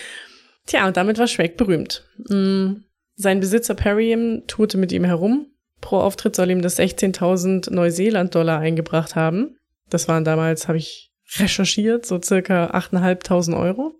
Tja, 0.66 0.86
und 0.86 0.96
damit 0.96 1.18
war 1.18 1.26
Shrek 1.26 1.56
berühmt. 1.56 2.04
Mm, 2.28 2.76
Sein 3.16 3.40
Besitzer 3.40 3.74
Perry 3.74 4.42
tourte 4.46 4.78
mit 4.78 4.92
ihm 4.92 5.04
herum. 5.04 5.48
Pro 5.80 5.98
Auftritt 5.98 6.34
soll 6.34 6.50
ihm 6.50 6.62
das 6.62 6.78
16.000 6.78 7.72
Neuseeland-Dollar 7.72 8.58
eingebracht 8.60 9.14
haben. 9.14 9.56
Das 9.90 10.08
waren 10.08 10.24
damals, 10.24 10.66
habe 10.66 10.78
ich 10.78 11.12
recherchiert, 11.38 12.06
so 12.06 12.20
circa 12.20 12.70
8.500 12.70 13.58
Euro. 13.58 13.94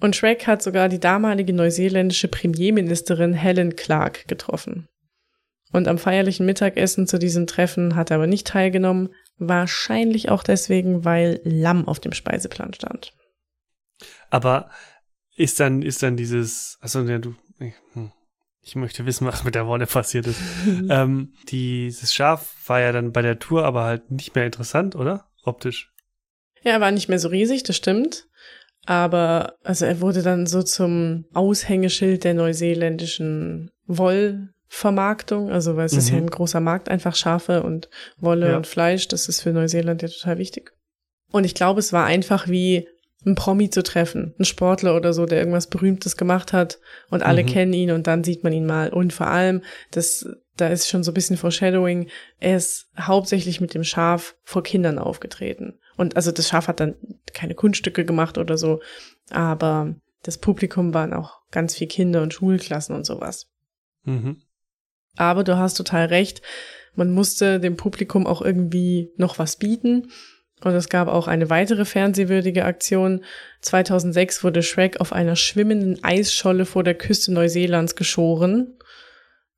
Und 0.00 0.16
Shrek 0.16 0.46
hat 0.46 0.62
sogar 0.62 0.88
die 0.88 1.00
damalige 1.00 1.52
neuseeländische 1.52 2.28
Premierministerin 2.28 3.32
Helen 3.32 3.76
Clark 3.76 4.26
getroffen. 4.28 4.88
Und 5.72 5.88
am 5.88 5.98
feierlichen 5.98 6.46
Mittagessen 6.46 7.06
zu 7.06 7.18
diesem 7.18 7.46
Treffen 7.46 7.96
hat 7.96 8.10
er 8.10 8.16
aber 8.16 8.26
nicht 8.26 8.46
teilgenommen, 8.46 9.08
wahrscheinlich 9.38 10.28
auch 10.28 10.42
deswegen, 10.42 11.04
weil 11.04 11.40
Lamm 11.44 11.88
auf 11.88 12.00
dem 12.00 12.12
Speiseplan 12.12 12.74
stand. 12.74 13.12
Aber 14.30 14.70
ist 15.36 15.58
dann, 15.58 15.82
ist 15.82 16.02
dann 16.02 16.16
dieses, 16.16 16.78
also 16.80 17.02
ja, 17.02 17.18
du, 17.18 17.34
hm, 17.58 18.12
ich 18.60 18.76
möchte 18.76 19.04
wissen, 19.04 19.26
was 19.26 19.44
mit 19.44 19.54
der 19.54 19.66
Wolle 19.66 19.86
passiert 19.86 20.26
ist. 20.26 20.40
ähm, 20.88 21.34
dieses 21.48 22.14
Schaf 22.14 22.54
war 22.66 22.80
ja 22.80 22.92
dann 22.92 23.12
bei 23.12 23.22
der 23.22 23.38
Tour 23.38 23.64
aber 23.64 23.84
halt 23.84 24.10
nicht 24.10 24.34
mehr 24.34 24.46
interessant, 24.46 24.96
oder? 24.96 25.28
Optisch. 25.44 25.90
Ja, 26.62 26.72
er 26.72 26.80
war 26.80 26.90
nicht 26.90 27.08
mehr 27.08 27.18
so 27.18 27.28
riesig, 27.28 27.62
das 27.62 27.76
stimmt. 27.76 28.26
Aber 28.86 29.56
also 29.62 29.84
er 29.86 30.00
wurde 30.00 30.22
dann 30.22 30.46
so 30.46 30.62
zum 30.62 31.24
Aushängeschild 31.32 32.24
der 32.24 32.34
neuseeländischen 32.34 33.70
Wollvermarktung. 33.86 35.50
Also 35.50 35.76
weil 35.76 35.86
es 35.86 35.94
ist 35.94 36.10
ja 36.10 36.16
Mhm. 36.16 36.24
ein 36.24 36.30
großer 36.30 36.60
Markt, 36.60 36.88
einfach 36.88 37.14
Schafe 37.16 37.62
und 37.62 37.88
Wolle 38.18 38.50
Ja. 38.50 38.56
und 38.56 38.66
Fleisch. 38.66 39.08
Das 39.08 39.28
ist 39.28 39.40
für 39.40 39.50
Neuseeland 39.52 40.02
ja 40.02 40.08
total 40.08 40.38
wichtig. 40.38 40.72
Und 41.32 41.44
ich 41.44 41.54
glaube, 41.54 41.80
es 41.80 41.92
war 41.92 42.04
einfach 42.04 42.48
wie 42.48 42.86
ein 43.26 43.34
Promi 43.34 43.70
zu 43.70 43.82
treffen, 43.82 44.34
ein 44.38 44.44
Sportler 44.44 44.94
oder 44.96 45.12
so, 45.12 45.26
der 45.26 45.38
irgendwas 45.38 45.68
Berühmtes 45.68 46.16
gemacht 46.16 46.52
hat 46.52 46.78
und 47.10 47.22
alle 47.22 47.42
Mhm. 47.42 47.46
kennen 47.46 47.72
ihn 47.72 47.90
und 47.90 48.06
dann 48.06 48.24
sieht 48.24 48.44
man 48.44 48.52
ihn 48.52 48.66
mal. 48.66 48.90
Und 48.92 49.12
vor 49.12 49.28
allem, 49.28 49.62
das, 49.90 50.26
da 50.56 50.68
ist 50.68 50.88
schon 50.88 51.02
so 51.02 51.10
ein 51.10 51.14
bisschen 51.14 51.36
Foreshadowing, 51.36 52.08
er 52.38 52.56
ist 52.56 52.88
hauptsächlich 52.98 53.60
mit 53.60 53.74
dem 53.74 53.84
Schaf 53.84 54.36
vor 54.42 54.62
Kindern 54.62 54.98
aufgetreten. 54.98 55.78
Und 55.96 56.16
also 56.16 56.32
das 56.32 56.48
Schaf 56.48 56.68
hat 56.68 56.80
dann 56.80 56.96
keine 57.32 57.54
Kunststücke 57.54 58.04
gemacht 58.04 58.36
oder 58.38 58.58
so, 58.58 58.80
aber 59.30 59.94
das 60.22 60.38
Publikum 60.38 60.94
waren 60.94 61.12
auch 61.12 61.40
ganz 61.50 61.76
viel 61.76 61.86
Kinder 61.86 62.22
und 62.22 62.34
Schulklassen 62.34 62.94
und 62.94 63.04
sowas. 63.04 63.46
Mhm. 64.04 64.42
Aber 65.16 65.44
du 65.44 65.56
hast 65.56 65.74
total 65.74 66.06
recht, 66.06 66.42
man 66.96 67.10
musste 67.10 67.60
dem 67.60 67.76
Publikum 67.76 68.26
auch 68.26 68.42
irgendwie 68.42 69.10
noch 69.16 69.38
was 69.38 69.56
bieten. 69.56 70.10
Und 70.62 70.72
es 70.74 70.88
gab 70.88 71.08
auch 71.08 71.28
eine 71.28 71.50
weitere 71.50 71.84
fernsehwürdige 71.84 72.64
Aktion. 72.64 73.24
2006 73.60 74.44
wurde 74.44 74.62
Shrek 74.62 75.00
auf 75.00 75.12
einer 75.12 75.36
schwimmenden 75.36 76.02
Eisscholle 76.02 76.64
vor 76.64 76.84
der 76.84 76.94
Küste 76.94 77.32
Neuseelands 77.32 77.96
geschoren. 77.96 78.78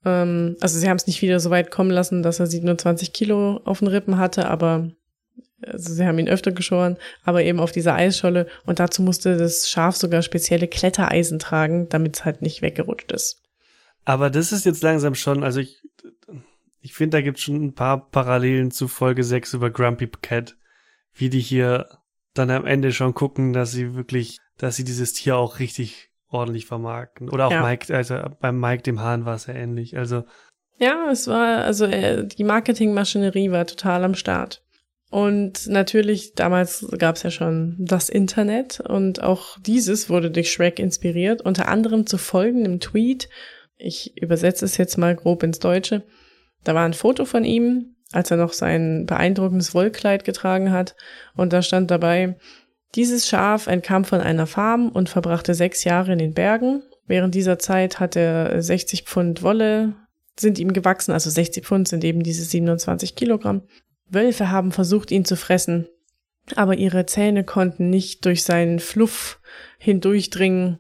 Ähm, 0.05 0.57
also 0.61 0.79
sie 0.79 0.89
haben 0.89 0.97
es 0.97 1.07
nicht 1.07 1.23
wieder 1.23 1.39
so 1.39 1.51
weit 1.51 1.71
kommen 1.71 1.91
lassen, 1.91 2.23
dass 2.23 2.41
er 2.41 2.47
27 2.47 3.13
Kilo 3.13 3.61
auf 3.65 3.81
den 3.81 3.89
Rippen 3.89 4.19
hatte, 4.19 4.49
aber 4.49 4.91
also 5.63 5.93
sie 5.93 6.07
haben 6.07 6.19
ihn 6.19 6.29
öfter 6.29 6.53
geschoren, 6.53 6.97
aber 7.25 7.43
eben 7.43 7.61
auf 7.61 7.73
dieser 7.73 7.95
Eisscholle. 7.95 8.47
Und 8.65 8.79
dazu 8.79 9.03
musste 9.03 9.37
das 9.37 9.69
Schaf 9.69 9.97
sogar 9.97 10.23
spezielle 10.23 10.69
Klettereisen 10.69 11.39
tragen, 11.39 11.89
damit 11.89 12.17
es 12.17 12.25
halt 12.25 12.43
nicht 12.43 12.63
weggerutscht 12.63 13.13
ist. 13.13 13.43
Aber 14.05 14.31
das 14.31 14.53
ist 14.53 14.65
jetzt 14.65 14.83
langsam 14.83 15.15
schon, 15.15 15.43
also 15.43 15.61
ich, 15.61 15.83
ich 16.81 16.95
finde, 16.95 17.17
da 17.17 17.23
gibt 17.23 17.39
es 17.39 17.45
schon 17.45 17.65
ein 17.65 17.75
paar 17.75 18.09
Parallelen 18.11 18.71
zu 18.71 18.87
Folge 18.87 19.25
6 19.25 19.55
über 19.55 19.71
Grumpy 19.71 20.09
Cat, 20.23 20.57
wie 21.17 21.31
die 21.31 21.41
hier 21.41 21.89
dann 22.35 22.51
am 22.51 22.67
Ende 22.67 22.93
schon 22.93 23.15
gucken, 23.15 23.53
dass 23.53 23.73
sie 23.73 23.95
wirklich, 23.95 24.39
dass 24.59 24.77
sie 24.77 24.85
dieses 24.85 25.13
Tier 25.13 25.37
auch 25.37 25.59
richtig 25.59 26.11
ordentlich 26.29 26.67
vermarkten. 26.67 27.31
Oder 27.31 27.47
auch 27.47 27.53
Ja. 27.53 27.63
Mike, 27.63 27.95
also 27.95 28.17
beim 28.41 28.61
Mike 28.61 28.83
dem 28.83 29.01
Hahn 29.01 29.25
war 29.25 29.35
es 29.37 29.47
ja 29.47 29.55
ähnlich. 29.55 29.97
Also, 29.97 30.25
Ja, 30.79 31.11
es 31.11 31.27
war, 31.27 31.65
also 31.65 31.87
äh, 31.87 32.27
die 32.27 32.45
Marketingmaschinerie 32.45 33.51
war 33.51 33.67
total 33.67 34.05
am 34.05 34.15
Start. 34.15 34.63
Und 35.11 35.69
natürlich, 35.69 36.35
damals 36.35 36.87
gab 36.99 37.17
es 37.17 37.23
ja 37.23 37.31
schon 37.31 37.77
das 37.79 38.09
Internet 38.09 38.81
und 38.81 39.23
auch 39.23 39.57
dieses 39.61 40.11
wurde 40.11 40.31
durch 40.31 40.53
Shrek 40.53 40.79
inspiriert, 40.79 41.41
unter 41.41 41.69
anderem 41.69 42.07
zu 42.07 42.19
folgendem 42.19 42.81
Tweet. 42.81 43.29
Ich 43.79 44.21
übersetze 44.21 44.65
es 44.65 44.77
jetzt 44.77 44.99
mal 44.99 45.15
grob 45.15 45.43
ins 45.43 45.61
Deutsche. 45.61 46.03
Da 46.65 46.75
war 46.75 46.85
ein 46.85 46.93
Foto 46.93 47.25
von 47.25 47.45
ihm, 47.45 47.96
als 48.13 48.31
er 48.31 48.37
noch 48.37 48.53
sein 48.53 49.07
beeindruckendes 49.07 49.75
Wollkleid 49.75 50.25
getragen 50.25 50.71
hat. 50.71 50.95
Und 51.35 51.53
da 51.53 51.63
stand 51.63 51.91
dabei, 51.91 52.37
dieses 52.95 53.29
Schaf 53.29 53.67
entkam 53.67 54.05
von 54.05 54.21
einer 54.21 54.47
Farm 54.47 54.89
und 54.89 55.09
verbrachte 55.09 55.55
sechs 55.55 55.85
Jahre 55.85 56.13
in 56.13 56.19
den 56.19 56.35
Bergen. 56.35 56.83
Während 57.07 57.35
dieser 57.35 57.59
Zeit 57.59 58.01
hat 58.01 58.17
er 58.17 58.63
60 58.63 59.03
Pfund 59.03 59.43
Wolle 59.43 59.95
sind 60.39 60.59
ihm 60.59 60.73
gewachsen, 60.73 61.13
also 61.13 61.31
60 61.31 61.65
Pfund 61.65 61.89
sind 61.89 62.05
eben 62.05 62.23
diese 62.23 62.45
27 62.45 63.15
Kilogramm. 63.15 63.63
Wölfe 64.09 64.51
haben 64.51 64.73
versucht, 64.73 65.11
ihn 65.11 65.25
zu 65.25 65.37
fressen, 65.37 65.89
aber 66.55 66.77
ihre 66.77 67.07
Zähne 67.07 67.43
konnten 67.43 67.91
nicht 67.91 68.25
durch 68.25 68.45
seinen 68.45 68.79
Fluff 68.79 69.41
hindurchdringen. 69.79 70.79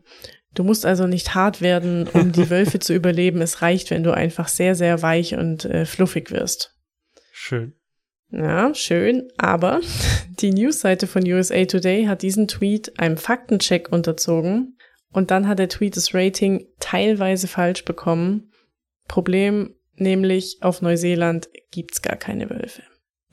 Du 0.54 0.62
musst 0.62 0.86
also 0.86 1.06
nicht 1.06 1.34
hart 1.34 1.60
werden, 1.60 2.06
um 2.12 2.32
die 2.32 2.50
Wölfe 2.50 2.78
zu 2.78 2.94
überleben. 2.94 3.40
Es 3.40 3.62
reicht, 3.62 3.90
wenn 3.90 4.04
du 4.04 4.12
einfach 4.12 4.48
sehr, 4.48 4.74
sehr 4.74 5.02
weich 5.02 5.34
und 5.34 5.64
äh, 5.64 5.86
fluffig 5.86 6.30
wirst. 6.30 6.75
Schön. 7.46 7.74
Ja, 8.30 8.74
schön, 8.74 9.28
aber 9.38 9.80
die 10.40 10.50
Newsseite 10.50 11.06
von 11.06 11.24
USA 11.24 11.64
Today 11.64 12.06
hat 12.06 12.22
diesen 12.22 12.48
Tweet 12.48 12.98
einem 12.98 13.16
Faktencheck 13.16 13.90
unterzogen 13.92 14.76
und 15.12 15.30
dann 15.30 15.46
hat 15.46 15.58
der 15.58 15.68
Tweet 15.68 15.96
das 15.96 16.12
Rating 16.12 16.66
teilweise 16.80 17.46
falsch 17.46 17.84
bekommen. 17.84 18.52
Problem 19.06 19.74
nämlich, 19.94 20.58
auf 20.60 20.82
Neuseeland 20.82 21.48
gibt's 21.70 22.02
gar 22.02 22.16
keine 22.16 22.50
Wölfe. 22.50 22.82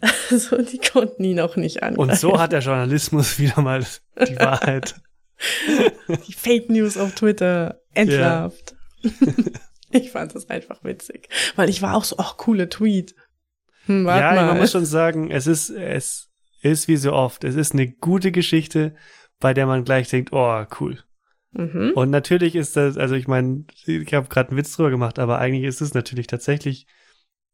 Also 0.30 0.62
die 0.62 0.80
konnten 0.80 1.24
ihn 1.24 1.40
auch 1.40 1.56
nicht 1.56 1.82
angreifen. 1.82 2.12
Und 2.12 2.20
so 2.20 2.38
hat 2.38 2.52
der 2.52 2.60
Journalismus 2.60 3.40
wieder 3.40 3.62
mal 3.62 3.86
die 4.28 4.38
Wahrheit. 4.38 4.96
die 6.28 6.34
Fake 6.34 6.70
News 6.70 6.98
auf 6.98 7.16
Twitter 7.16 7.82
entlarvt. 7.94 8.76
ich 9.92 10.12
fand 10.12 10.36
das 10.36 10.50
einfach 10.50 10.84
witzig, 10.84 11.30
weil 11.56 11.70
ich 11.70 11.82
war 11.82 11.96
auch 11.96 12.04
so, 12.04 12.18
ach, 12.18 12.36
cooler 12.36 12.70
Tweet. 12.70 13.16
Hm, 13.86 14.06
ja, 14.06 14.34
mal. 14.34 14.46
man 14.48 14.58
muss 14.58 14.72
schon 14.72 14.86
sagen, 14.86 15.32
es 15.32 15.48
ist, 15.48 15.70
es 15.70 16.30
ist 16.62 16.88
wie 16.88 16.98
so 16.98 17.14
oft. 17.14 17.44
Es 17.44 17.56
ist 17.56 17.74
eine 17.74 17.92
gute 17.92 18.32
Geschichte, 18.32 18.96
bei 19.40 19.54
der 19.54 19.66
man 19.66 19.84
gleich 19.84 20.10
denkt, 20.10 20.32
oh, 20.32 20.66
cool. 20.80 21.00
Mhm. 21.52 21.92
Und 21.96 22.10
natürlich 22.10 22.56
ist 22.56 22.76
das, 22.76 22.98
also 22.98 23.16
ich 23.16 23.28
meine, 23.28 23.66
ich 23.86 24.14
habe 24.14 24.28
gerade 24.28 24.50
einen 24.50 24.58
Witz 24.58 24.76
drüber 24.76 24.90
gemacht, 24.90 25.20
aber 25.20 25.40
eigentlich 25.40 25.66
ist 25.66 25.82
es 25.82 25.94
natürlich 25.94 26.28
tatsächlich 26.28 26.88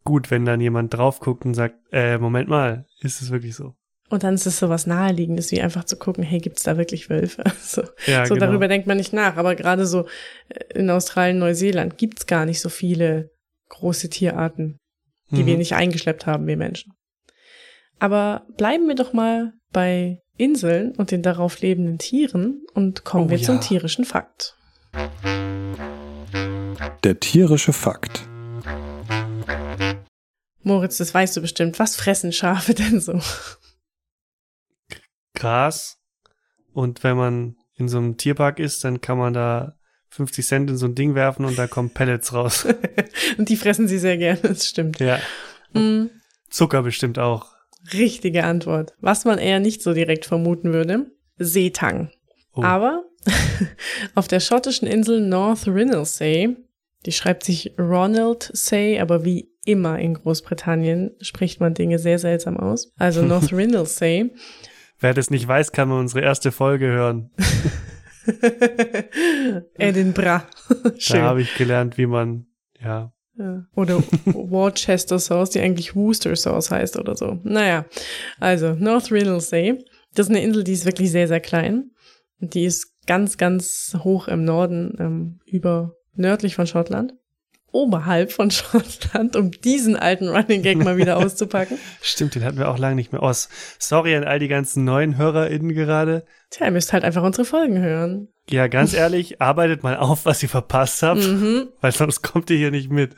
gut, 0.06 0.32
wenn 0.32 0.46
dann 0.46 0.62
jemand 0.62 0.94
drauf 0.94 1.20
guckt 1.20 1.46
und 1.46 1.54
sagt, 1.54 1.76
äh, 1.92 2.18
Moment 2.18 2.48
mal, 2.48 2.86
ist 3.02 3.22
es 3.22 3.32
wirklich 3.32 3.56
so? 3.56 3.76
Und 4.10 4.24
dann 4.24 4.34
ist 4.34 4.48
es 4.48 4.58
so 4.58 4.70
was 4.70 4.88
Naheliegendes, 4.88 5.52
wie 5.52 5.62
einfach 5.62 5.84
zu 5.84 5.96
gucken, 5.96 6.24
hey, 6.24 6.40
gibt's 6.40 6.64
da 6.64 6.78
wirklich 6.78 7.10
Wölfe? 7.10 7.44
So, 7.62 7.84
Ja, 8.08 8.26
so 8.26 8.34
genau. 8.34 8.48
darüber 8.48 8.68
denkt 8.68 8.88
man 8.88 8.98
nicht 8.98 9.14
nach. 9.14 9.38
Aber 9.38 9.56
gerade 9.56 9.86
so 9.86 10.08
äh, 10.50 10.80
in 10.80 10.90
Australien, 10.90 11.38
Neuseeland 11.38 11.98
gibt's 11.98 12.26
gar 12.26 12.46
nicht 12.46 12.60
so 12.60 12.70
viele 12.70 13.32
große 13.70 14.10
Tierarten, 14.10 14.79
die 15.32 15.44
Mhm. 15.44 15.46
wir 15.46 15.58
nicht 15.58 15.74
eingeschleppt 15.74 16.26
haben, 16.26 16.48
wir 16.48 16.58
Menschen. 16.58 16.94
Aber 18.00 18.46
bleiben 18.58 18.88
wir 18.88 18.96
doch 18.96 19.14
mal 19.14 19.54
bei 19.72 20.22
Inseln 20.38 20.96
und 20.96 21.12
den 21.12 21.22
darauf 21.22 21.60
lebenden 21.62 21.98
Tieren 21.98 22.66
und 22.74 23.04
kommen 23.04 23.26
Oh 23.26 23.30
wir 23.30 23.42
zum 23.42 23.56
ja. 23.56 23.62
tierischen 23.62 24.06
Fakt. 24.06 24.56
Der 27.04 27.20
tierische 27.20 27.74
Fakt. 27.74 28.28
Moritz, 30.62 30.98
das 30.98 31.14
weißt 31.14 31.36
du 31.38 31.42
bestimmt. 31.42 31.80
Was 31.80 31.96
fressen 31.96 32.32
Schafe 32.32 32.74
denn 32.74 33.00
so? 33.02 33.20
Gras. 35.34 35.98
Und 36.74 37.04
wenn 37.04 37.18
man 37.18 37.56
in 37.76 37.88
so 37.88 37.98
einem 37.98 38.18
Tierpark 38.18 38.60
ist, 38.60 38.84
dann 38.84 39.02
kann 39.02 39.18
man 39.18 39.34
da 39.34 39.79
50 40.10 40.46
Cent 40.46 40.70
in 40.70 40.78
so 40.78 40.88
ein 40.88 40.96
Ding 40.96 41.16
werfen 41.16 41.46
und 41.46 41.58
da 41.58 41.68
kommen 41.68 41.92
Pellets 41.92 42.34
raus. 42.34 42.66
und 43.38 43.50
die 43.50 43.56
fressen 43.56 43.88
sie 43.88 44.00
sehr 44.00 44.18
gerne, 44.18 44.40
das 44.42 44.68
stimmt. 44.68 45.00
ja. 45.00 45.20
Mm. 45.74 46.10
Zucker 46.50 46.82
bestimmt 46.82 47.20
auch. 47.20 47.48
Richtige 47.94 48.44
Antwort. 48.44 48.94
Was 49.00 49.26
man 49.26 49.38
eher 49.38 49.60
nicht 49.60 49.82
so 49.82 49.94
direkt 49.94 50.26
vermuten 50.26 50.74
würde, 50.74 51.12
Seetang. 51.38 52.12
Oh. 52.54 52.64
Aber 52.64 53.04
auf 54.16 54.28
der 54.28 54.40
schottischen 54.40 54.88
Insel 54.88 55.22
North 55.22 55.68
Rinalsay, 55.68 56.56
die 57.06 57.12
schreibt 57.12 57.44
sich 57.44 57.74
Ronald 57.78 58.52
Say, 58.54 59.00
aber 59.00 59.24
wie 59.24 59.50
immer 59.66 60.00
in 60.00 60.16
Großbritannien 60.16 61.12
spricht 61.22 61.60
man 61.60 61.74
Dinge 61.74 62.00
sehr 62.00 62.20
seltsam 62.20 62.58
aus. 62.58 62.92
Also 62.98 63.22
North 63.26 63.54
Rinalsay. 63.54 64.32
Wer 65.00 65.14
das 65.14 65.30
nicht 65.30 65.48
weiß, 65.48 65.72
kann 65.72 65.88
man 65.88 66.00
unsere 66.00 66.22
erste 66.22 66.52
Folge 66.52 66.88
hören. 66.88 67.32
Edinburgh. 69.78 70.44
Da 70.84 70.92
Schön. 70.98 71.22
habe 71.22 71.42
ich 71.42 71.56
gelernt, 71.56 71.98
wie 71.98 72.06
man, 72.06 72.46
ja, 72.82 73.12
Ja. 73.38 73.66
Oder 73.76 74.04
Worcester 74.26 75.18
Sauce, 75.20 75.52
die 75.52 75.62
eigentlich 75.62 75.96
Worcester 75.96 76.36
Sauce 76.36 76.72
heißt 76.72 76.98
oder 76.98 77.16
so. 77.16 77.40
Naja, 77.44 77.86
also 78.40 78.74
North 78.74 79.12
Rinalsay. 79.12 79.84
Das 80.14 80.28
ist 80.28 80.32
eine 80.32 80.44
Insel, 80.44 80.64
die 80.64 80.74
ist 80.74 80.86
wirklich 80.86 81.12
sehr, 81.12 81.28
sehr 81.28 81.40
klein. 81.40 81.92
Die 82.40 82.66
ist 82.66 82.88
ganz, 83.06 83.38
ganz 83.38 83.96
hoch 84.04 84.28
im 84.28 84.44
Norden, 84.44 84.96
ähm, 85.00 85.40
über 85.46 85.96
nördlich 86.16 86.56
von 86.56 86.68
Schottland. 86.68 87.14
Oberhalb 87.72 88.32
von 88.32 88.50
Schottland, 88.52 89.36
um 89.36 89.52
diesen 89.52 89.96
alten 89.96 90.28
Running 90.30 90.62
Gag 90.62 90.78
mal 90.78 90.98
wieder 90.98 91.18
auszupacken. 91.24 91.78
Stimmt, 92.02 92.36
den 92.36 92.44
hatten 92.44 92.58
wir 92.58 92.70
auch 92.70 92.78
lange 92.78 92.96
nicht 92.96 93.12
mehr 93.12 93.24
aus. 93.24 93.50
Sorry 93.80 94.16
an 94.16 94.24
all 94.24 94.40
die 94.40 94.48
ganzen 94.48 94.84
neuen 94.86 95.18
HörerInnen 95.18 95.74
gerade. 95.74 96.26
Tja, 96.50 96.66
ihr 96.68 96.72
müsst 96.72 96.94
halt 96.94 97.04
einfach 97.04 97.24
unsere 97.24 97.46
Folgen 97.46 97.80
hören. 97.80 98.28
Ja, 98.50 98.68
ganz 98.68 98.94
ehrlich, 98.94 99.42
arbeitet 99.42 99.84
mal 99.84 99.98
auf, 99.98 100.26
was 100.26 100.42
ihr 100.42 100.50
verpasst 100.50 101.04
habt, 101.04 101.22
Mhm. 101.26 101.70
weil 101.82 101.92
sonst 101.92 102.22
kommt 102.24 102.50
ihr 102.50 102.58
hier 102.58 102.72
nicht 102.72 102.90
mit. 102.90 103.16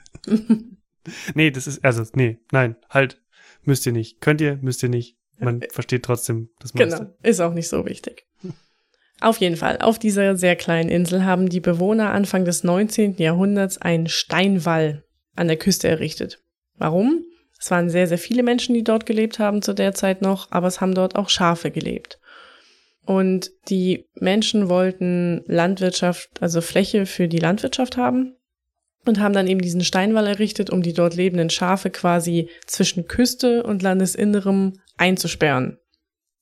nee, 1.34 1.52
das 1.52 1.68
ist, 1.68 1.84
also, 1.84 2.04
nee, 2.14 2.40
nein, 2.52 2.76
halt, 2.90 3.22
müsst 3.64 3.86
ihr 3.86 3.92
nicht. 3.94 4.22
Könnt 4.22 4.42
ihr, 4.42 4.58
müsst 4.62 4.84
ihr 4.84 4.90
nicht. 4.90 5.18
Man 5.40 5.62
versteht 5.72 6.04
trotzdem 6.04 6.50
das 6.60 6.74
meiste. 6.76 6.98
Genau, 6.98 7.12
ist 7.24 7.40
auch 7.40 7.54
nicht 7.54 7.68
so 7.68 7.86
wichtig. 7.86 8.28
Auf 9.22 9.38
jeden 9.38 9.56
Fall, 9.56 9.78
auf 9.78 10.00
dieser 10.00 10.36
sehr 10.36 10.56
kleinen 10.56 10.90
Insel 10.90 11.24
haben 11.24 11.48
die 11.48 11.60
Bewohner 11.60 12.12
Anfang 12.12 12.44
des 12.44 12.64
19. 12.64 13.18
Jahrhunderts 13.18 13.78
einen 13.78 14.08
Steinwall 14.08 15.04
an 15.36 15.48
der 15.48 15.58
Küste 15.58 15.88
errichtet. 15.88 16.40
Warum? 16.78 17.24
Es 17.60 17.70
waren 17.70 17.92
sehr, 17.92 18.08
sehr 18.08 18.18
viele 18.18 18.42
Menschen, 18.42 18.74
die 18.74 18.84
dort 18.84 19.06
gelebt 19.06 19.38
haben 19.38 19.62
zu 19.62 19.74
der 19.74 19.94
Zeit 19.94 20.24
noch, 20.24 20.52
aber 20.52 20.66
es 20.66 20.82
haben 20.82 20.96
dort 20.96 21.16
auch 21.16 21.30
Schafe 21.30 21.70
gelebt. 21.70 22.20
Und 23.06 23.52
die 23.70 24.08
Menschen 24.16 24.70
wollten 24.70 25.44
Landwirtschaft, 25.46 26.42
also 26.42 26.60
Fläche 26.60 27.06
für 27.06 27.28
die 27.28 27.40
Landwirtschaft 27.40 27.98
haben 27.98 28.36
und 29.06 29.20
haben 29.20 29.34
dann 29.34 29.48
eben 29.48 29.62
diesen 29.62 29.84
Steinwall 29.84 30.26
errichtet, 30.26 30.72
um 30.72 30.82
die 30.82 30.94
dort 30.94 31.16
lebenden 31.16 31.52
Schafe 31.52 31.92
quasi 31.92 32.50
zwischen 32.66 33.06
Küste 33.06 33.62
und 33.62 33.84
Landesinnerem 33.84 34.80
einzusperren. 34.98 35.78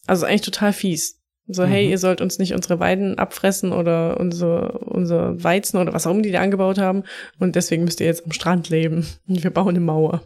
Also 0.07 0.25
eigentlich 0.25 0.41
total 0.41 0.71
fies. 0.71 1.18
So, 1.51 1.63
hey, 1.65 1.85
Mhm. 1.85 1.91
ihr 1.91 1.97
sollt 1.97 2.21
uns 2.21 2.37
nicht 2.37 2.53
unsere 2.53 2.79
Weiden 2.79 3.17
abfressen 3.17 3.71
oder 3.71 4.19
unser, 4.19 4.87
unser 4.87 5.43
Weizen 5.43 5.77
oder 5.79 5.93
was 5.93 6.05
auch 6.05 6.11
immer 6.11 6.21
die 6.21 6.31
da 6.31 6.41
angebaut 6.41 6.77
haben. 6.77 7.03
Und 7.39 7.55
deswegen 7.55 7.85
müsst 7.85 7.99
ihr 8.01 8.05
jetzt 8.05 8.23
am 8.23 8.31
Strand 8.31 8.69
leben. 8.69 9.07
Und 9.27 9.43
wir 9.43 9.51
bauen 9.51 9.69
eine 9.69 9.79
Mauer. 9.79 10.21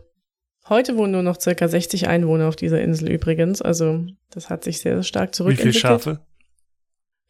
Heute 0.67 0.97
wohnen 0.97 1.11
nur 1.13 1.23
noch 1.23 1.39
circa 1.39 1.67
60 1.67 2.07
Einwohner 2.07 2.47
auf 2.49 2.55
dieser 2.57 2.81
Insel 2.81 3.09
übrigens. 3.09 3.61
Also, 3.61 4.05
das 4.31 4.49
hat 4.49 4.63
sich 4.65 4.79
sehr, 4.81 4.95
sehr 4.95 5.03
stark 5.03 5.29
Wie 5.29 5.33
zurückentwickelt. 5.33 5.75
viele 5.75 5.81
Schafe? 5.81 6.19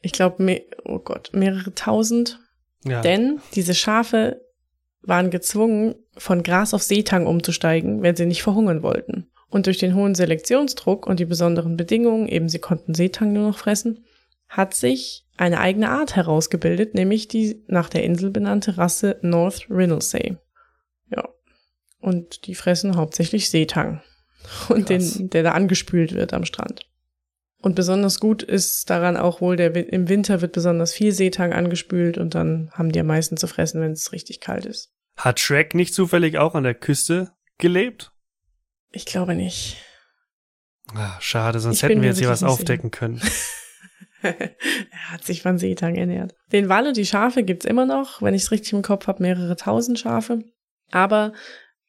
Ich 0.02 0.12
glaube, 0.12 0.62
oh 0.86 1.00
Gott, 1.00 1.30
mehrere 1.34 1.74
tausend. 1.76 2.40
Ja. 2.86 3.02
Denn 3.02 3.40
diese 3.56 3.74
Schafe 3.76 4.42
waren 5.02 5.30
gezwungen, 5.30 5.96
von 6.18 6.44
Gras 6.44 6.74
auf 6.74 6.84
Seetang 6.84 7.26
umzusteigen, 7.28 8.02
wenn 8.04 8.16
sie 8.16 8.26
nicht 8.26 8.44
verhungern 8.44 8.84
wollten. 8.84 9.28
Und 9.54 9.68
durch 9.68 9.78
den 9.78 9.94
hohen 9.94 10.16
Selektionsdruck 10.16 11.06
und 11.06 11.20
die 11.20 11.26
besonderen 11.26 11.78
Bedingungen, 11.78 12.28
eben 12.28 12.50
sie 12.50 12.58
konnten 12.58 12.96
Seetang 12.96 13.34
nur 13.34 13.50
noch 13.50 13.60
fressen, 13.60 14.04
hat 14.48 14.74
sich 14.74 15.28
eine 15.38 15.60
eigene 15.60 15.92
Art 15.92 16.16
herausgebildet, 16.16 16.96
nämlich 16.96 17.28
die 17.28 17.64
nach 17.68 17.88
der 17.88 18.04
Insel 18.04 18.32
benannte 18.32 18.80
Rasse 18.80 19.20
North 19.22 19.68
Rinalsay. 19.70 20.38
Ja. 21.12 21.30
Und 22.00 22.48
die 22.48 22.56
fressen 22.56 22.96
hauptsächlich 22.96 23.52
Seetang. 23.52 24.02
Und 24.70 24.88
Krass. 24.88 25.14
den, 25.20 25.30
der 25.30 25.44
da 25.44 25.52
angespült 25.52 26.16
wird 26.16 26.34
am 26.34 26.46
Strand. 26.46 26.90
Und 27.62 27.76
besonders 27.76 28.20
gut 28.20 28.42
ist 28.42 28.90
daran 28.90 29.18
auch 29.18 29.40
wohl, 29.40 29.56
der, 29.56 29.76
im 29.94 30.10
Winter 30.10 30.42
wird 30.42 30.54
besonders 30.54 30.94
viel 30.94 31.12
Seetang 31.12 31.54
angespült 31.54 32.18
und 32.18 32.34
dann 32.34 32.72
haben 32.74 32.92
die 32.92 33.00
am 33.00 33.06
meisten 33.06 33.38
zu 33.38 33.46
fressen, 33.46 33.82
wenn 33.82 33.92
es 33.92 34.14
richtig 34.14 34.40
kalt 34.40 34.66
ist. 34.66 34.92
Hat 35.16 35.40
Shrek 35.40 35.76
nicht 35.76 35.94
zufällig 35.94 36.40
auch 36.40 36.56
an 36.56 36.64
der 36.64 36.74
Küste 36.74 37.34
gelebt? 37.60 38.13
Ich 38.94 39.06
glaube 39.06 39.36
nicht. 39.36 39.78
Ah, 40.94 41.18
schade, 41.20 41.60
sonst 41.60 41.78
Ich 41.78 41.84
hätten 41.84 42.02
wir 42.02 42.10
jetzt 42.10 42.20
hier 42.20 42.30
was 42.30 42.44
aufdecken 42.44 42.92
können. 42.92 43.22
er 44.22 45.12
hat 45.12 45.26
sich 45.26 45.42
von 45.42 45.58
Seetang 45.58 45.96
ernährt. 45.96 46.36
Den 46.52 46.70
Wal 46.70 46.88
und 46.88 46.96
die 46.96 47.06
Schafe 47.06 47.44
gibt's 47.44 47.66
immer 47.66 47.86
noch, 47.86 48.22
wenn 48.22 48.36
ich 48.36 48.44
es 48.44 48.52
richtig 48.52 48.74
im 48.74 48.84
Kopf 48.84 49.08
habe, 49.08 49.24
mehrere 49.24 49.56
tausend 49.56 50.00
Schafe. 50.00 50.44
Aber 50.92 51.34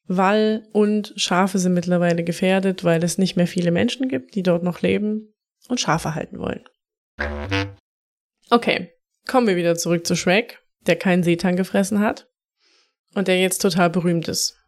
Wal 0.06 0.66
und 0.72 1.12
Schafe 1.16 1.58
sind 1.58 1.74
mittlerweile 1.74 2.24
gefährdet, 2.24 2.84
weil 2.84 3.04
es 3.04 3.18
nicht 3.18 3.36
mehr 3.36 3.46
viele 3.46 3.70
Menschen 3.70 4.08
gibt, 4.08 4.34
die 4.34 4.42
dort 4.42 4.62
noch 4.62 4.80
leben 4.80 5.34
und 5.68 5.80
Schafe 5.80 6.14
halten 6.14 6.38
wollen. 6.38 6.64
Okay, 8.50 8.92
kommen 9.26 9.46
wir 9.46 9.56
wieder 9.56 9.76
zurück 9.76 10.06
zu 10.06 10.16
Shrek, 10.16 10.62
der 10.86 10.96
keinen 10.96 11.22
Seetang 11.22 11.56
gefressen 11.56 12.00
hat 12.00 12.28
und 13.14 13.28
der 13.28 13.40
jetzt 13.40 13.60
total 13.60 13.90
berühmt 13.90 14.28
ist. 14.28 14.58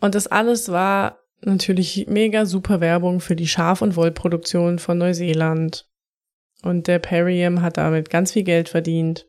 Und 0.00 0.14
das 0.14 0.26
alles 0.26 0.70
war 0.70 1.18
natürlich 1.40 2.06
mega 2.08 2.46
super 2.46 2.80
Werbung 2.80 3.20
für 3.20 3.36
die 3.36 3.48
Schaf- 3.48 3.82
und 3.82 3.96
Wollproduktion 3.96 4.78
von 4.78 4.98
Neuseeland. 4.98 5.86
Und 6.62 6.86
der 6.86 6.98
Perriam 6.98 7.62
hat 7.62 7.76
damit 7.76 8.10
ganz 8.10 8.32
viel 8.32 8.42
Geld 8.42 8.68
verdient. 8.68 9.26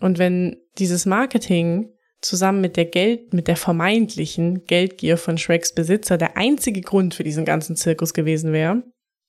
Und 0.00 0.18
wenn 0.18 0.56
dieses 0.78 1.06
Marketing 1.06 1.88
zusammen 2.20 2.60
mit 2.60 2.76
der 2.76 2.84
Geld, 2.84 3.32
mit 3.34 3.48
der 3.48 3.56
vermeintlichen 3.56 4.64
Geldgier 4.64 5.16
von 5.16 5.38
Shreks 5.38 5.74
Besitzer 5.74 6.18
der 6.18 6.36
einzige 6.36 6.80
Grund 6.80 7.14
für 7.14 7.24
diesen 7.24 7.44
ganzen 7.44 7.76
Zirkus 7.76 8.14
gewesen 8.14 8.52
wäre, 8.52 8.82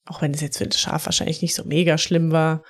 auch 0.05 0.21
wenn 0.21 0.33
es 0.33 0.41
jetzt 0.41 0.57
für 0.57 0.67
das 0.67 0.79
Schaf 0.79 1.05
wahrscheinlich 1.05 1.41
nicht 1.41 1.55
so 1.55 1.63
mega 1.63 1.97
schlimm 1.97 2.31
war, 2.31 2.63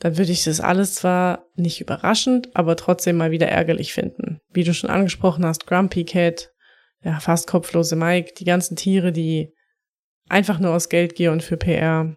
dann 0.00 0.18
würde 0.18 0.32
ich 0.32 0.44
das 0.44 0.60
alles 0.60 0.96
zwar 0.96 1.46
nicht 1.54 1.80
überraschend, 1.80 2.54
aber 2.54 2.76
trotzdem 2.76 3.16
mal 3.16 3.30
wieder 3.30 3.48
ärgerlich 3.48 3.92
finden. 3.92 4.40
Wie 4.52 4.64
du 4.64 4.74
schon 4.74 4.90
angesprochen 4.90 5.46
hast, 5.46 5.66
Grumpy 5.66 6.04
Cat, 6.04 6.51
der 7.04 7.20
fast 7.20 7.46
kopflose 7.46 7.96
Mike, 7.96 8.34
die 8.38 8.44
ganzen 8.44 8.76
Tiere, 8.76 9.12
die 9.12 9.54
einfach 10.28 10.58
nur 10.58 10.74
aus 10.74 10.88
Geldgier 10.88 11.32
und 11.32 11.42
für 11.42 11.56
PR 11.56 12.16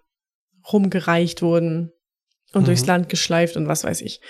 rumgereicht 0.72 1.42
wurden 1.42 1.92
und 2.54 2.62
Mhm. 2.62 2.66
durchs 2.66 2.86
Land 2.86 3.10
geschleift 3.10 3.58
und 3.58 3.68
was 3.68 3.84
weiß 3.84 4.02
ich. 4.02 4.22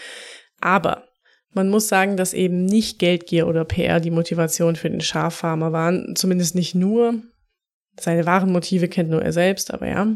Aber 0.60 1.08
man 1.54 1.70
muss 1.70 1.88
sagen, 1.88 2.18
dass 2.18 2.34
eben 2.34 2.66
nicht 2.66 3.00
Geldgier 3.00 3.48
oder 3.48 3.64
PR 3.64 4.00
die 4.00 4.12
Motivation 4.12 4.76
für 4.76 4.90
den 4.90 5.02
Schaffarmer 5.02 5.72
waren. 5.72 6.16
Zumindest 6.16 6.56
nicht 6.56 6.76
nur. 6.76 7.22
Seine 7.98 8.26
wahren 8.26 8.52
Motive 8.52 8.90
kennt 8.90 9.10
nur 9.10 9.22
er 9.22 9.32
selbst, 9.32 9.74
aber 9.74 9.88
ja. 9.88 10.08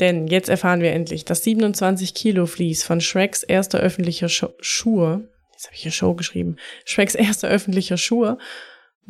Denn 0.00 0.26
jetzt 0.26 0.48
erfahren 0.48 0.80
wir 0.80 0.92
endlich, 0.92 1.26
das 1.26 1.42
27 1.44 2.14
Kilo 2.14 2.46
Vlies 2.46 2.82
von 2.82 3.02
Shreks 3.02 3.42
erster 3.42 3.80
öffentlicher 3.80 4.30
Scho 4.30 4.54
Schur, 4.60 5.28
jetzt 5.52 5.66
habe 5.66 5.74
ich 5.74 5.82
hier 5.82 5.92
Show 5.92 6.14
geschrieben, 6.14 6.56
Shreks 6.86 7.14
erster 7.14 7.48
öffentlicher 7.48 7.98
Schur, 7.98 8.38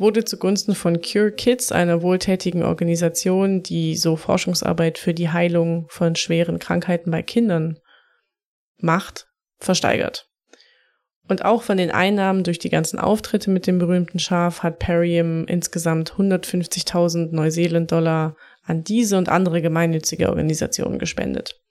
wurde 0.01 0.25
zugunsten 0.25 0.75
von 0.75 1.01
Cure 1.01 1.31
Kids, 1.31 1.71
einer 1.71 2.01
wohltätigen 2.01 2.63
Organisation, 2.63 3.63
die 3.63 3.95
so 3.95 4.15
Forschungsarbeit 4.17 4.97
für 4.97 5.13
die 5.13 5.29
Heilung 5.29 5.85
von 5.89 6.15
schweren 6.15 6.59
Krankheiten 6.59 7.11
bei 7.11 7.21
Kindern 7.21 7.79
macht, 8.77 9.27
versteigert. 9.59 10.27
Und 11.29 11.45
auch 11.45 11.63
von 11.63 11.77
den 11.77 11.91
Einnahmen 11.91 12.43
durch 12.43 12.59
die 12.59 12.69
ganzen 12.69 12.99
Auftritte 12.99 13.49
mit 13.51 13.67
dem 13.67 13.79
berühmten 13.79 14.19
Schaf 14.19 14.63
hat 14.63 14.79
Perriam 14.79 15.45
insgesamt 15.45 16.13
150.000 16.13 17.33
Neuseeland-Dollar 17.33 18.35
an 18.65 18.83
diese 18.83 19.17
und 19.17 19.29
andere 19.29 19.61
gemeinnützige 19.61 20.27
Organisationen 20.27 20.99
gespendet. 20.99 21.61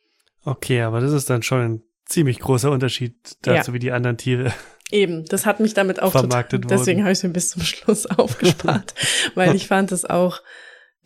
Okay, 0.45 0.81
aber 0.81 1.01
das 1.01 1.13
ist 1.13 1.29
dann 1.29 1.43
schon 1.43 1.61
ein 1.61 1.83
ziemlich 2.07 2.39
großer 2.39 2.71
Unterschied 2.71 3.15
dazu, 3.43 3.71
ja. 3.71 3.75
wie 3.75 3.81
die 3.81 3.93
anderen 3.93 4.17
Tiere. 4.17 4.53
Eben, 4.91 5.25
das 5.27 5.47
hat 5.47 5.61
mich 5.61 5.75
damit 5.75 6.03
auch 6.03 6.13
vermarktet 6.13 6.63
total, 6.63 6.79
Deswegen 6.79 7.03
habe 7.03 7.13
ich 7.13 7.19
es 7.19 7.23
mir 7.23 7.31
bis 7.31 7.51
zum 7.51 7.63
Schluss 7.63 8.07
aufgespart, 8.19 8.95
weil 9.35 9.55
ich 9.55 9.67
fand 9.67 9.93
es 9.93 10.05
auch 10.05 10.41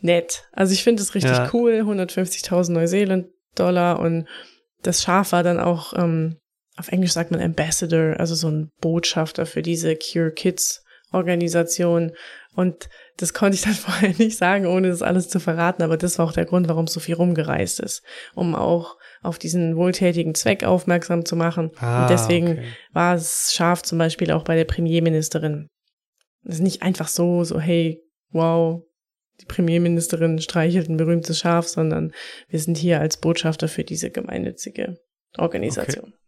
nett. 0.00 0.44
Also 0.52 0.72
ich 0.72 0.84
finde 0.84 1.02
es 1.02 1.14
richtig 1.14 1.32
ja. 1.32 1.50
cool, 1.52 1.82
150.000 1.82 2.72
Neuseeland-Dollar 2.72 3.98
und 3.98 4.26
das 4.82 5.02
Schaf 5.02 5.32
war 5.32 5.42
dann 5.42 5.60
auch 5.60 5.94
ähm, 5.94 6.36
auf 6.76 6.88
Englisch 6.88 7.12
sagt 7.12 7.30
man 7.30 7.40
Ambassador, 7.40 8.18
also 8.18 8.34
so 8.34 8.48
ein 8.48 8.70
Botschafter 8.80 9.46
für 9.46 9.62
diese 9.62 9.96
Cure 9.96 10.32
Kids 10.32 10.82
Organisation. 11.12 12.12
Und 12.54 12.88
das 13.16 13.32
konnte 13.32 13.54
ich 13.54 13.62
dann 13.62 13.74
vorher 13.74 14.14
nicht 14.18 14.36
sagen, 14.36 14.66
ohne 14.66 14.88
das 14.88 15.02
alles 15.02 15.28
zu 15.28 15.40
verraten, 15.40 15.82
aber 15.82 15.96
das 15.96 16.18
war 16.18 16.26
auch 16.26 16.32
der 16.32 16.44
Grund, 16.44 16.68
warum 16.68 16.86
so 16.86 17.00
viel 17.00 17.14
rumgereist 17.14 17.80
ist, 17.80 18.02
um 18.34 18.54
auch 18.54 18.96
auf 19.24 19.38
diesen 19.38 19.76
wohltätigen 19.76 20.34
Zweck 20.34 20.64
aufmerksam 20.64 21.24
zu 21.24 21.36
machen. 21.36 21.70
Ah, 21.78 22.02
und 22.02 22.10
deswegen 22.10 22.52
okay. 22.52 22.64
war 22.92 23.14
es 23.14 23.52
scharf 23.52 23.82
zum 23.82 23.98
Beispiel 23.98 24.30
auch 24.30 24.44
bei 24.44 24.54
der 24.54 24.64
Premierministerin. 24.64 25.68
Es 26.44 26.56
ist 26.56 26.62
nicht 26.62 26.82
einfach 26.82 27.08
so, 27.08 27.42
so, 27.44 27.58
hey, 27.58 28.02
wow, 28.30 28.82
die 29.40 29.46
Premierministerin 29.46 30.38
streichelt 30.40 30.88
ein 30.88 30.96
berühmtes 30.96 31.38
Schaf, 31.38 31.66
sondern 31.66 32.12
wir 32.48 32.60
sind 32.60 32.76
hier 32.76 33.00
als 33.00 33.16
Botschafter 33.16 33.68
für 33.68 33.84
diese 33.84 34.10
gemeinnützige 34.10 34.98
Organisation. 35.38 36.12
Okay. 36.12 36.18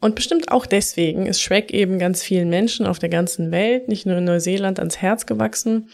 Und 0.00 0.16
bestimmt 0.16 0.50
auch 0.50 0.66
deswegen 0.66 1.26
ist 1.26 1.40
Shrek 1.40 1.72
eben 1.72 2.00
ganz 2.00 2.24
vielen 2.24 2.50
Menschen 2.50 2.86
auf 2.86 2.98
der 2.98 3.08
ganzen 3.08 3.52
Welt, 3.52 3.86
nicht 3.86 4.04
nur 4.04 4.16
in 4.16 4.24
Neuseeland, 4.24 4.80
ans 4.80 4.96
Herz 4.96 5.26
gewachsen. 5.26 5.90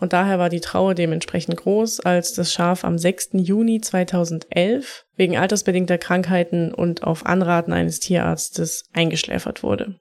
Und 0.00 0.14
daher 0.14 0.38
war 0.38 0.48
die 0.48 0.60
Trauer 0.60 0.94
dementsprechend 0.94 1.58
groß, 1.58 2.00
als 2.00 2.32
das 2.32 2.52
Schaf 2.52 2.84
am 2.84 2.96
6. 2.96 3.30
Juni 3.34 3.80
2011 3.82 5.04
wegen 5.14 5.36
altersbedingter 5.36 5.98
Krankheiten 5.98 6.72
und 6.72 7.04
auf 7.04 7.26
Anraten 7.26 7.72
eines 7.74 8.00
Tierarztes 8.00 8.84
eingeschläfert 8.94 9.62
wurde. 9.62 10.00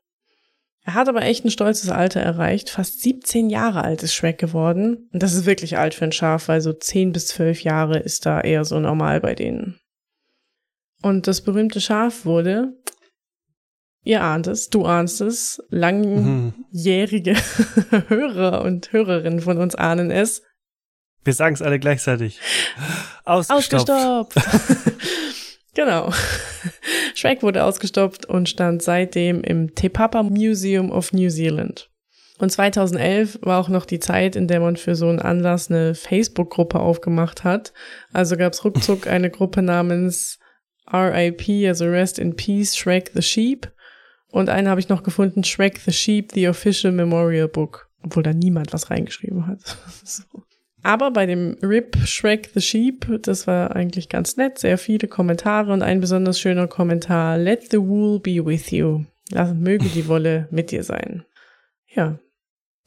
Er 0.85 0.93
hat 0.93 1.09
aber 1.09 1.21
echt 1.21 1.43
ein 1.43 1.51
stolzes 1.51 1.89
Alter 1.89 2.21
erreicht. 2.21 2.69
Fast 2.69 3.01
17 3.01 3.49
Jahre 3.49 3.83
alt 3.83 4.01
ist 4.01 4.15
Shrek 4.15 4.38
geworden. 4.38 5.09
Und 5.12 5.21
das 5.21 5.33
ist 5.33 5.45
wirklich 5.45 5.77
alt 5.77 5.93
für 5.93 6.05
ein 6.05 6.13
Schaf, 6.13 6.47
weil 6.47 6.62
so 6.62 6.71
10 6.71 7.12
bis 7.12 7.27
12 7.27 7.62
Jahre 7.62 7.99
ist 7.99 8.25
da 8.25 8.39
eher 8.39 8.63
so 8.63 8.79
normal 8.79 9.19
bei 9.19 9.35
denen. 9.35 9.79
Und 11.01 11.27
das 11.27 11.41
berühmte 11.41 11.81
Schaf 11.81 12.25
wurde 12.25 12.73
Ihr 14.03 14.23
ahnt 14.23 14.47
es, 14.47 14.69
du 14.69 14.85
ahnst 14.85 15.21
es, 15.21 15.62
langjährige 15.69 17.33
mhm. 17.33 18.03
Hörer 18.09 18.62
und 18.63 18.91
Hörerinnen 18.91 19.41
von 19.41 19.57
uns 19.57 19.75
ahnen 19.75 20.09
es. 20.09 20.43
Wir 21.23 21.33
sagen 21.33 21.53
es 21.53 21.62
alle 21.62 21.79
gleichzeitig. 21.79 22.39
Ausgestopft. 23.25 23.89
Ausgestopft. 23.89 24.35
genau. 25.75 26.12
Shrek 27.13 27.43
wurde 27.43 27.65
ausgestopft 27.65 28.25
und 28.25 28.47
stand 28.47 28.81
seitdem 28.81 29.41
im 29.43 29.75
Te 29.75 29.89
Papa 29.89 30.23
Museum 30.23 30.91
of 30.91 31.12
New 31.12 31.29
Zealand. 31.29 31.89
Und 32.39 32.51
2011 32.51 33.39
war 33.41 33.59
auch 33.59 33.67
noch 33.67 33.85
die 33.85 33.99
Zeit, 33.99 34.38
in 34.38 34.47
der 34.47 34.62
man 34.62 34.77
für 34.77 34.95
so 34.95 35.09
einen 35.09 35.19
Anlass 35.19 35.69
eine 35.69 35.93
Facebook-Gruppe 35.93 36.79
aufgemacht 36.79 37.43
hat. 37.43 37.73
Also 38.13 38.38
gab 38.38 38.53
es 38.53 38.63
ruckzuck 38.63 39.07
eine 39.07 39.29
Gruppe 39.29 39.62
namens 39.62 40.39
RIP, 40.91 41.67
also 41.67 41.85
Rest 41.85 42.17
in 42.17 42.38
Peace, 42.38 42.77
Shrek 42.77 43.12
the 43.13 43.21
Sheep. 43.21 43.69
Und 44.31 44.49
einen 44.49 44.67
habe 44.67 44.79
ich 44.79 44.89
noch 44.89 45.03
gefunden, 45.03 45.43
Shrek 45.43 45.79
the 45.79 45.91
Sheep, 45.91 46.31
The 46.33 46.49
Official 46.49 46.93
Memorial 46.93 47.47
Book. 47.47 47.89
Obwohl 48.03 48.23
da 48.23 48.33
niemand 48.33 48.71
was 48.71 48.89
reingeschrieben 48.89 49.47
hat. 49.47 49.59
so. 50.03 50.23
Aber 50.81 51.11
bei 51.11 51.25
dem 51.25 51.57
RIP 51.61 51.97
Shrek 52.05 52.51
the 52.53 52.61
Sheep, 52.61 53.21
das 53.23 53.47
war 53.47 53.75
eigentlich 53.75 54.07
ganz 54.07 54.37
nett, 54.37 54.59
sehr 54.59 54.77
viele 54.77 55.07
Kommentare 55.07 55.73
und 55.73 55.81
ein 55.81 55.99
besonders 55.99 56.39
schöner 56.39 56.67
Kommentar, 56.67 57.37
Let 57.37 57.69
the 57.71 57.79
wool 57.79 58.19
be 58.19 58.45
with 58.45 58.71
you. 58.71 59.03
Also 59.33 59.53
möge 59.53 59.89
die 59.89 60.07
Wolle 60.07 60.47
mit 60.51 60.71
dir 60.71 60.83
sein. 60.83 61.25
Ja, 61.87 62.17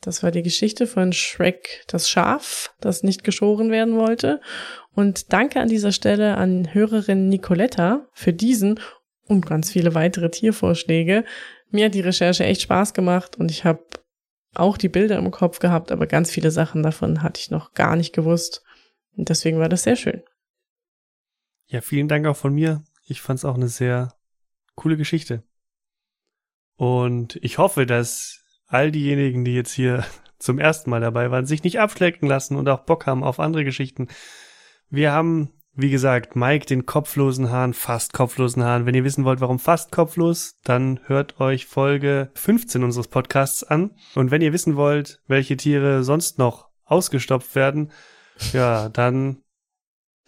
das 0.01 0.23
war 0.23 0.31
die 0.31 0.43
Geschichte 0.43 0.87
von 0.87 1.13
Shrek 1.13 1.85
das 1.87 2.09
Schaf, 2.09 2.75
das 2.81 3.03
nicht 3.03 3.25
geschoren 3.25 3.71
werden 3.71 3.97
wollte. 3.97 4.41
Und 4.95 5.33
danke 5.33 5.61
an 5.61 5.69
dieser 5.69 5.93
Stelle 5.93 6.37
an 6.37 6.75
Hörerin 6.75 7.29
Nicoletta 7.29 8.09
für 8.13 8.33
diesen 8.33 8.81
und 9.33 9.47
ganz 9.47 9.71
viele 9.71 9.95
weitere 9.95 10.31
Tiervorschläge. 10.31 11.25
Mir 11.71 11.87
hat 11.87 11.95
die 11.95 12.01
Recherche 12.01 12.45
echt 12.45 12.63
Spaß 12.63 12.95
gemacht 12.95 13.37
und 13.37 13.51
ich 13.51 13.65
habe 13.65 13.83
auch 14.55 14.77
die 14.77 14.89
Bilder 14.89 15.19
im 15.19 15.31
Kopf 15.31 15.59
gehabt, 15.59 15.91
aber 15.91 16.07
ganz 16.07 16.31
viele 16.31 16.51
Sachen 16.51 16.83
davon 16.83 17.23
hatte 17.23 17.41
ich 17.41 17.51
noch 17.51 17.73
gar 17.73 17.97
nicht 17.97 18.15
gewusst. 18.15 18.63
Und 19.17 19.29
deswegen 19.29 19.59
war 19.59 19.69
das 19.69 19.83
sehr 19.83 19.97
schön. 19.97 20.23
Ja, 21.67 21.81
vielen 21.81 22.09
Dank 22.09 22.27
auch 22.27 22.37
von 22.37 22.55
mir. 22.55 22.85
Ich 23.05 23.23
fand 23.23 23.39
es 23.39 23.45
auch 23.45 23.55
eine 23.55 23.69
sehr 23.69 24.15
coole 24.75 24.97
Geschichte. 24.97 25.43
Und 26.77 27.37
ich 27.43 27.59
hoffe, 27.59 27.87
dass 27.87 28.45
all 28.67 28.91
diejenigen, 28.91 29.45
die 29.45 29.55
jetzt 29.55 29.73
hier 29.73 30.05
zum 30.39 30.59
ersten 30.59 30.91
Mal 30.91 31.01
dabei 31.01 31.31
waren, 31.31 31.47
sich 31.47 31.63
nicht 31.63 31.81
abschlecken 31.81 32.29
lassen 32.29 32.57
und 32.57 32.69
auch 32.69 32.81
Bock 32.81 33.07
haben 33.07 33.25
auf 33.25 33.41
andere 33.41 33.65
Geschichten. 33.65 34.09
Wir 34.89 35.13
haben 35.13 35.62
wie 35.75 35.91
gesagt, 35.91 36.37
Mike 36.37 36.67
den 36.67 36.85
kopflosen 36.85 37.51
Hahn, 37.51 37.73
fast 37.73 38.13
kopflosen 38.13 38.63
Hahn. 38.63 38.85
Wenn 38.85 38.95
ihr 38.95 39.05
wissen 39.05 39.25
wollt, 39.25 39.41
warum 39.41 39.59
fast 39.59 39.91
kopflos, 39.91 40.59
dann 40.65 41.01
hört 41.07 41.41
euch 41.41 41.67
Folge 41.67 42.31
15 42.35 42.85
unseres 42.85 43.09
Podcasts 43.09 43.65
an. 43.65 43.93
Und 44.15 44.31
wenn 44.31 44.43
ihr 44.43 44.53
wissen 44.53 44.77
wollt, 44.77 45.23
welche 45.27 45.57
Tiere 45.57 46.05
sonst 46.05 46.39
noch 46.39 46.69
ausgestopft 46.85 47.55
werden, 47.55 47.91
ja, 48.53 48.91
dann 48.91 49.43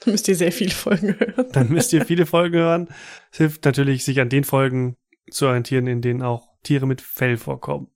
müsst 0.07 0.29
ihr 0.29 0.37
sehr 0.37 0.53
viele 0.53 0.71
Folgen 0.71 1.19
hören. 1.19 1.47
Dann 1.53 1.69
müsst 1.69 1.93
ihr 1.93 2.05
viele 2.05 2.27
Folgen 2.27 2.57
hören. 2.57 2.89
Es 3.31 3.39
hilft 3.39 3.65
natürlich, 3.65 4.05
sich 4.05 4.21
an 4.21 4.31
den 4.31 4.45
Folgen 4.45 4.97
zu 5.31 5.47
orientieren, 5.47 5.87
in 5.87 6.01
denen 6.01 6.23
auch 6.23 6.49
Tiere 6.63 6.87
mit 6.87 7.03
Fell 7.03 7.37
vorkommen. 7.37 7.89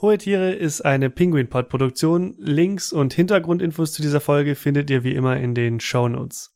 Hohe 0.00 0.16
Tiere 0.16 0.52
ist 0.52 0.82
eine 0.82 1.10
Penguin-Pod-Produktion. 1.10 2.36
Links 2.38 2.92
und 2.92 3.12
Hintergrundinfos 3.14 3.92
zu 3.92 4.00
dieser 4.00 4.20
Folge 4.20 4.54
findet 4.54 4.90
ihr 4.90 5.02
wie 5.02 5.14
immer 5.14 5.38
in 5.38 5.56
den 5.56 5.80
Show 5.80 6.08
Notes. 6.08 6.54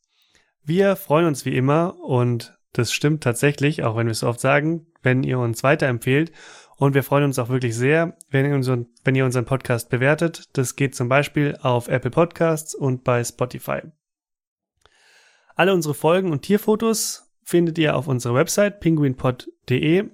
Wir 0.63 0.95
freuen 0.95 1.25
uns 1.25 1.43
wie 1.43 1.57
immer 1.57 1.99
und 1.99 2.57
das 2.71 2.93
stimmt 2.93 3.21
tatsächlich, 3.21 3.83
auch 3.83 3.97
wenn 3.97 4.07
wir 4.07 4.11
es 4.11 4.19
so 4.19 4.29
oft 4.29 4.39
sagen, 4.39 4.87
wenn 5.01 5.23
ihr 5.23 5.39
uns 5.39 5.61
weiterempfehlt. 5.61 6.31
Und 6.77 6.93
wir 6.93 7.03
freuen 7.03 7.25
uns 7.25 7.37
auch 7.37 7.49
wirklich 7.49 7.75
sehr, 7.75 8.17
wenn 8.29 8.45
ihr, 8.45 8.55
unseren, 8.55 8.87
wenn 9.03 9.13
ihr 9.13 9.25
unseren 9.25 9.43
Podcast 9.43 9.89
bewertet. 9.89 10.45
Das 10.53 10.77
geht 10.77 10.95
zum 10.95 11.09
Beispiel 11.09 11.57
auf 11.61 11.89
Apple 11.89 12.11
Podcasts 12.11 12.73
und 12.73 13.03
bei 13.03 13.21
Spotify. 13.25 13.81
Alle 15.53 15.73
unsere 15.73 15.93
Folgen 15.93 16.31
und 16.31 16.43
Tierfotos 16.43 17.29
findet 17.43 17.77
ihr 17.77 17.97
auf 17.97 18.07
unserer 18.07 18.35
Website 18.35 18.79
penguinpod.de 18.79 20.09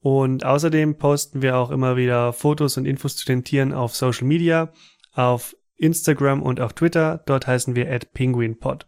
und 0.00 0.44
außerdem 0.44 0.96
posten 0.96 1.42
wir 1.42 1.56
auch 1.56 1.70
immer 1.70 1.96
wieder 1.96 2.32
Fotos 2.32 2.76
und 2.76 2.84
Infos 2.84 3.16
zu 3.16 3.26
den 3.26 3.44
Tieren 3.44 3.72
auf 3.72 3.96
Social 3.96 4.26
Media, 4.26 4.72
auf 5.12 5.56
Instagram 5.76 6.42
und 6.42 6.60
auf 6.60 6.72
Twitter. 6.72 7.22
Dort 7.26 7.46
heißen 7.46 7.74
wir 7.74 7.90
at 7.90 8.12
penguinpod. 8.12 8.86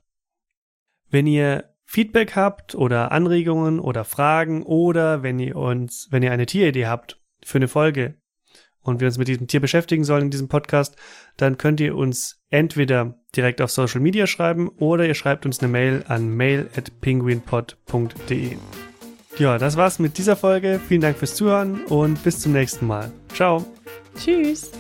Wenn 1.10 1.26
ihr 1.26 1.64
Feedback 1.84 2.36
habt 2.36 2.76
oder 2.76 3.10
Anregungen 3.10 3.80
oder 3.80 4.04
Fragen 4.04 4.62
oder 4.62 5.24
wenn 5.24 5.40
ihr 5.40 5.56
uns, 5.56 6.06
wenn 6.10 6.22
ihr 6.22 6.30
eine 6.30 6.46
Tieridee 6.46 6.86
habt 6.86 7.20
für 7.42 7.58
eine 7.58 7.66
Folge 7.66 8.14
und 8.80 9.00
wir 9.00 9.08
uns 9.08 9.18
mit 9.18 9.26
diesem 9.26 9.48
Tier 9.48 9.60
beschäftigen 9.60 10.04
sollen 10.04 10.26
in 10.26 10.30
diesem 10.30 10.48
Podcast, 10.48 10.96
dann 11.36 11.58
könnt 11.58 11.80
ihr 11.80 11.96
uns 11.96 12.40
entweder 12.48 13.18
direkt 13.34 13.60
auf 13.60 13.72
Social 13.72 14.00
Media 14.00 14.28
schreiben 14.28 14.68
oder 14.68 15.06
ihr 15.06 15.14
schreibt 15.14 15.46
uns 15.46 15.58
eine 15.58 15.68
Mail 15.68 16.04
an 16.06 16.30
mail 16.36 16.70
at 16.76 17.00
penguinpod.de. 17.00 18.56
Ja, 19.38 19.58
das 19.58 19.76
war's 19.76 19.98
mit 19.98 20.18
dieser 20.18 20.36
Folge. 20.36 20.80
Vielen 20.86 21.00
Dank 21.00 21.16
fürs 21.16 21.34
Zuhören 21.34 21.84
und 21.86 22.22
bis 22.22 22.40
zum 22.40 22.52
nächsten 22.52 22.86
Mal. 22.86 23.10
Ciao. 23.34 23.64
Tschüss. 24.18 24.70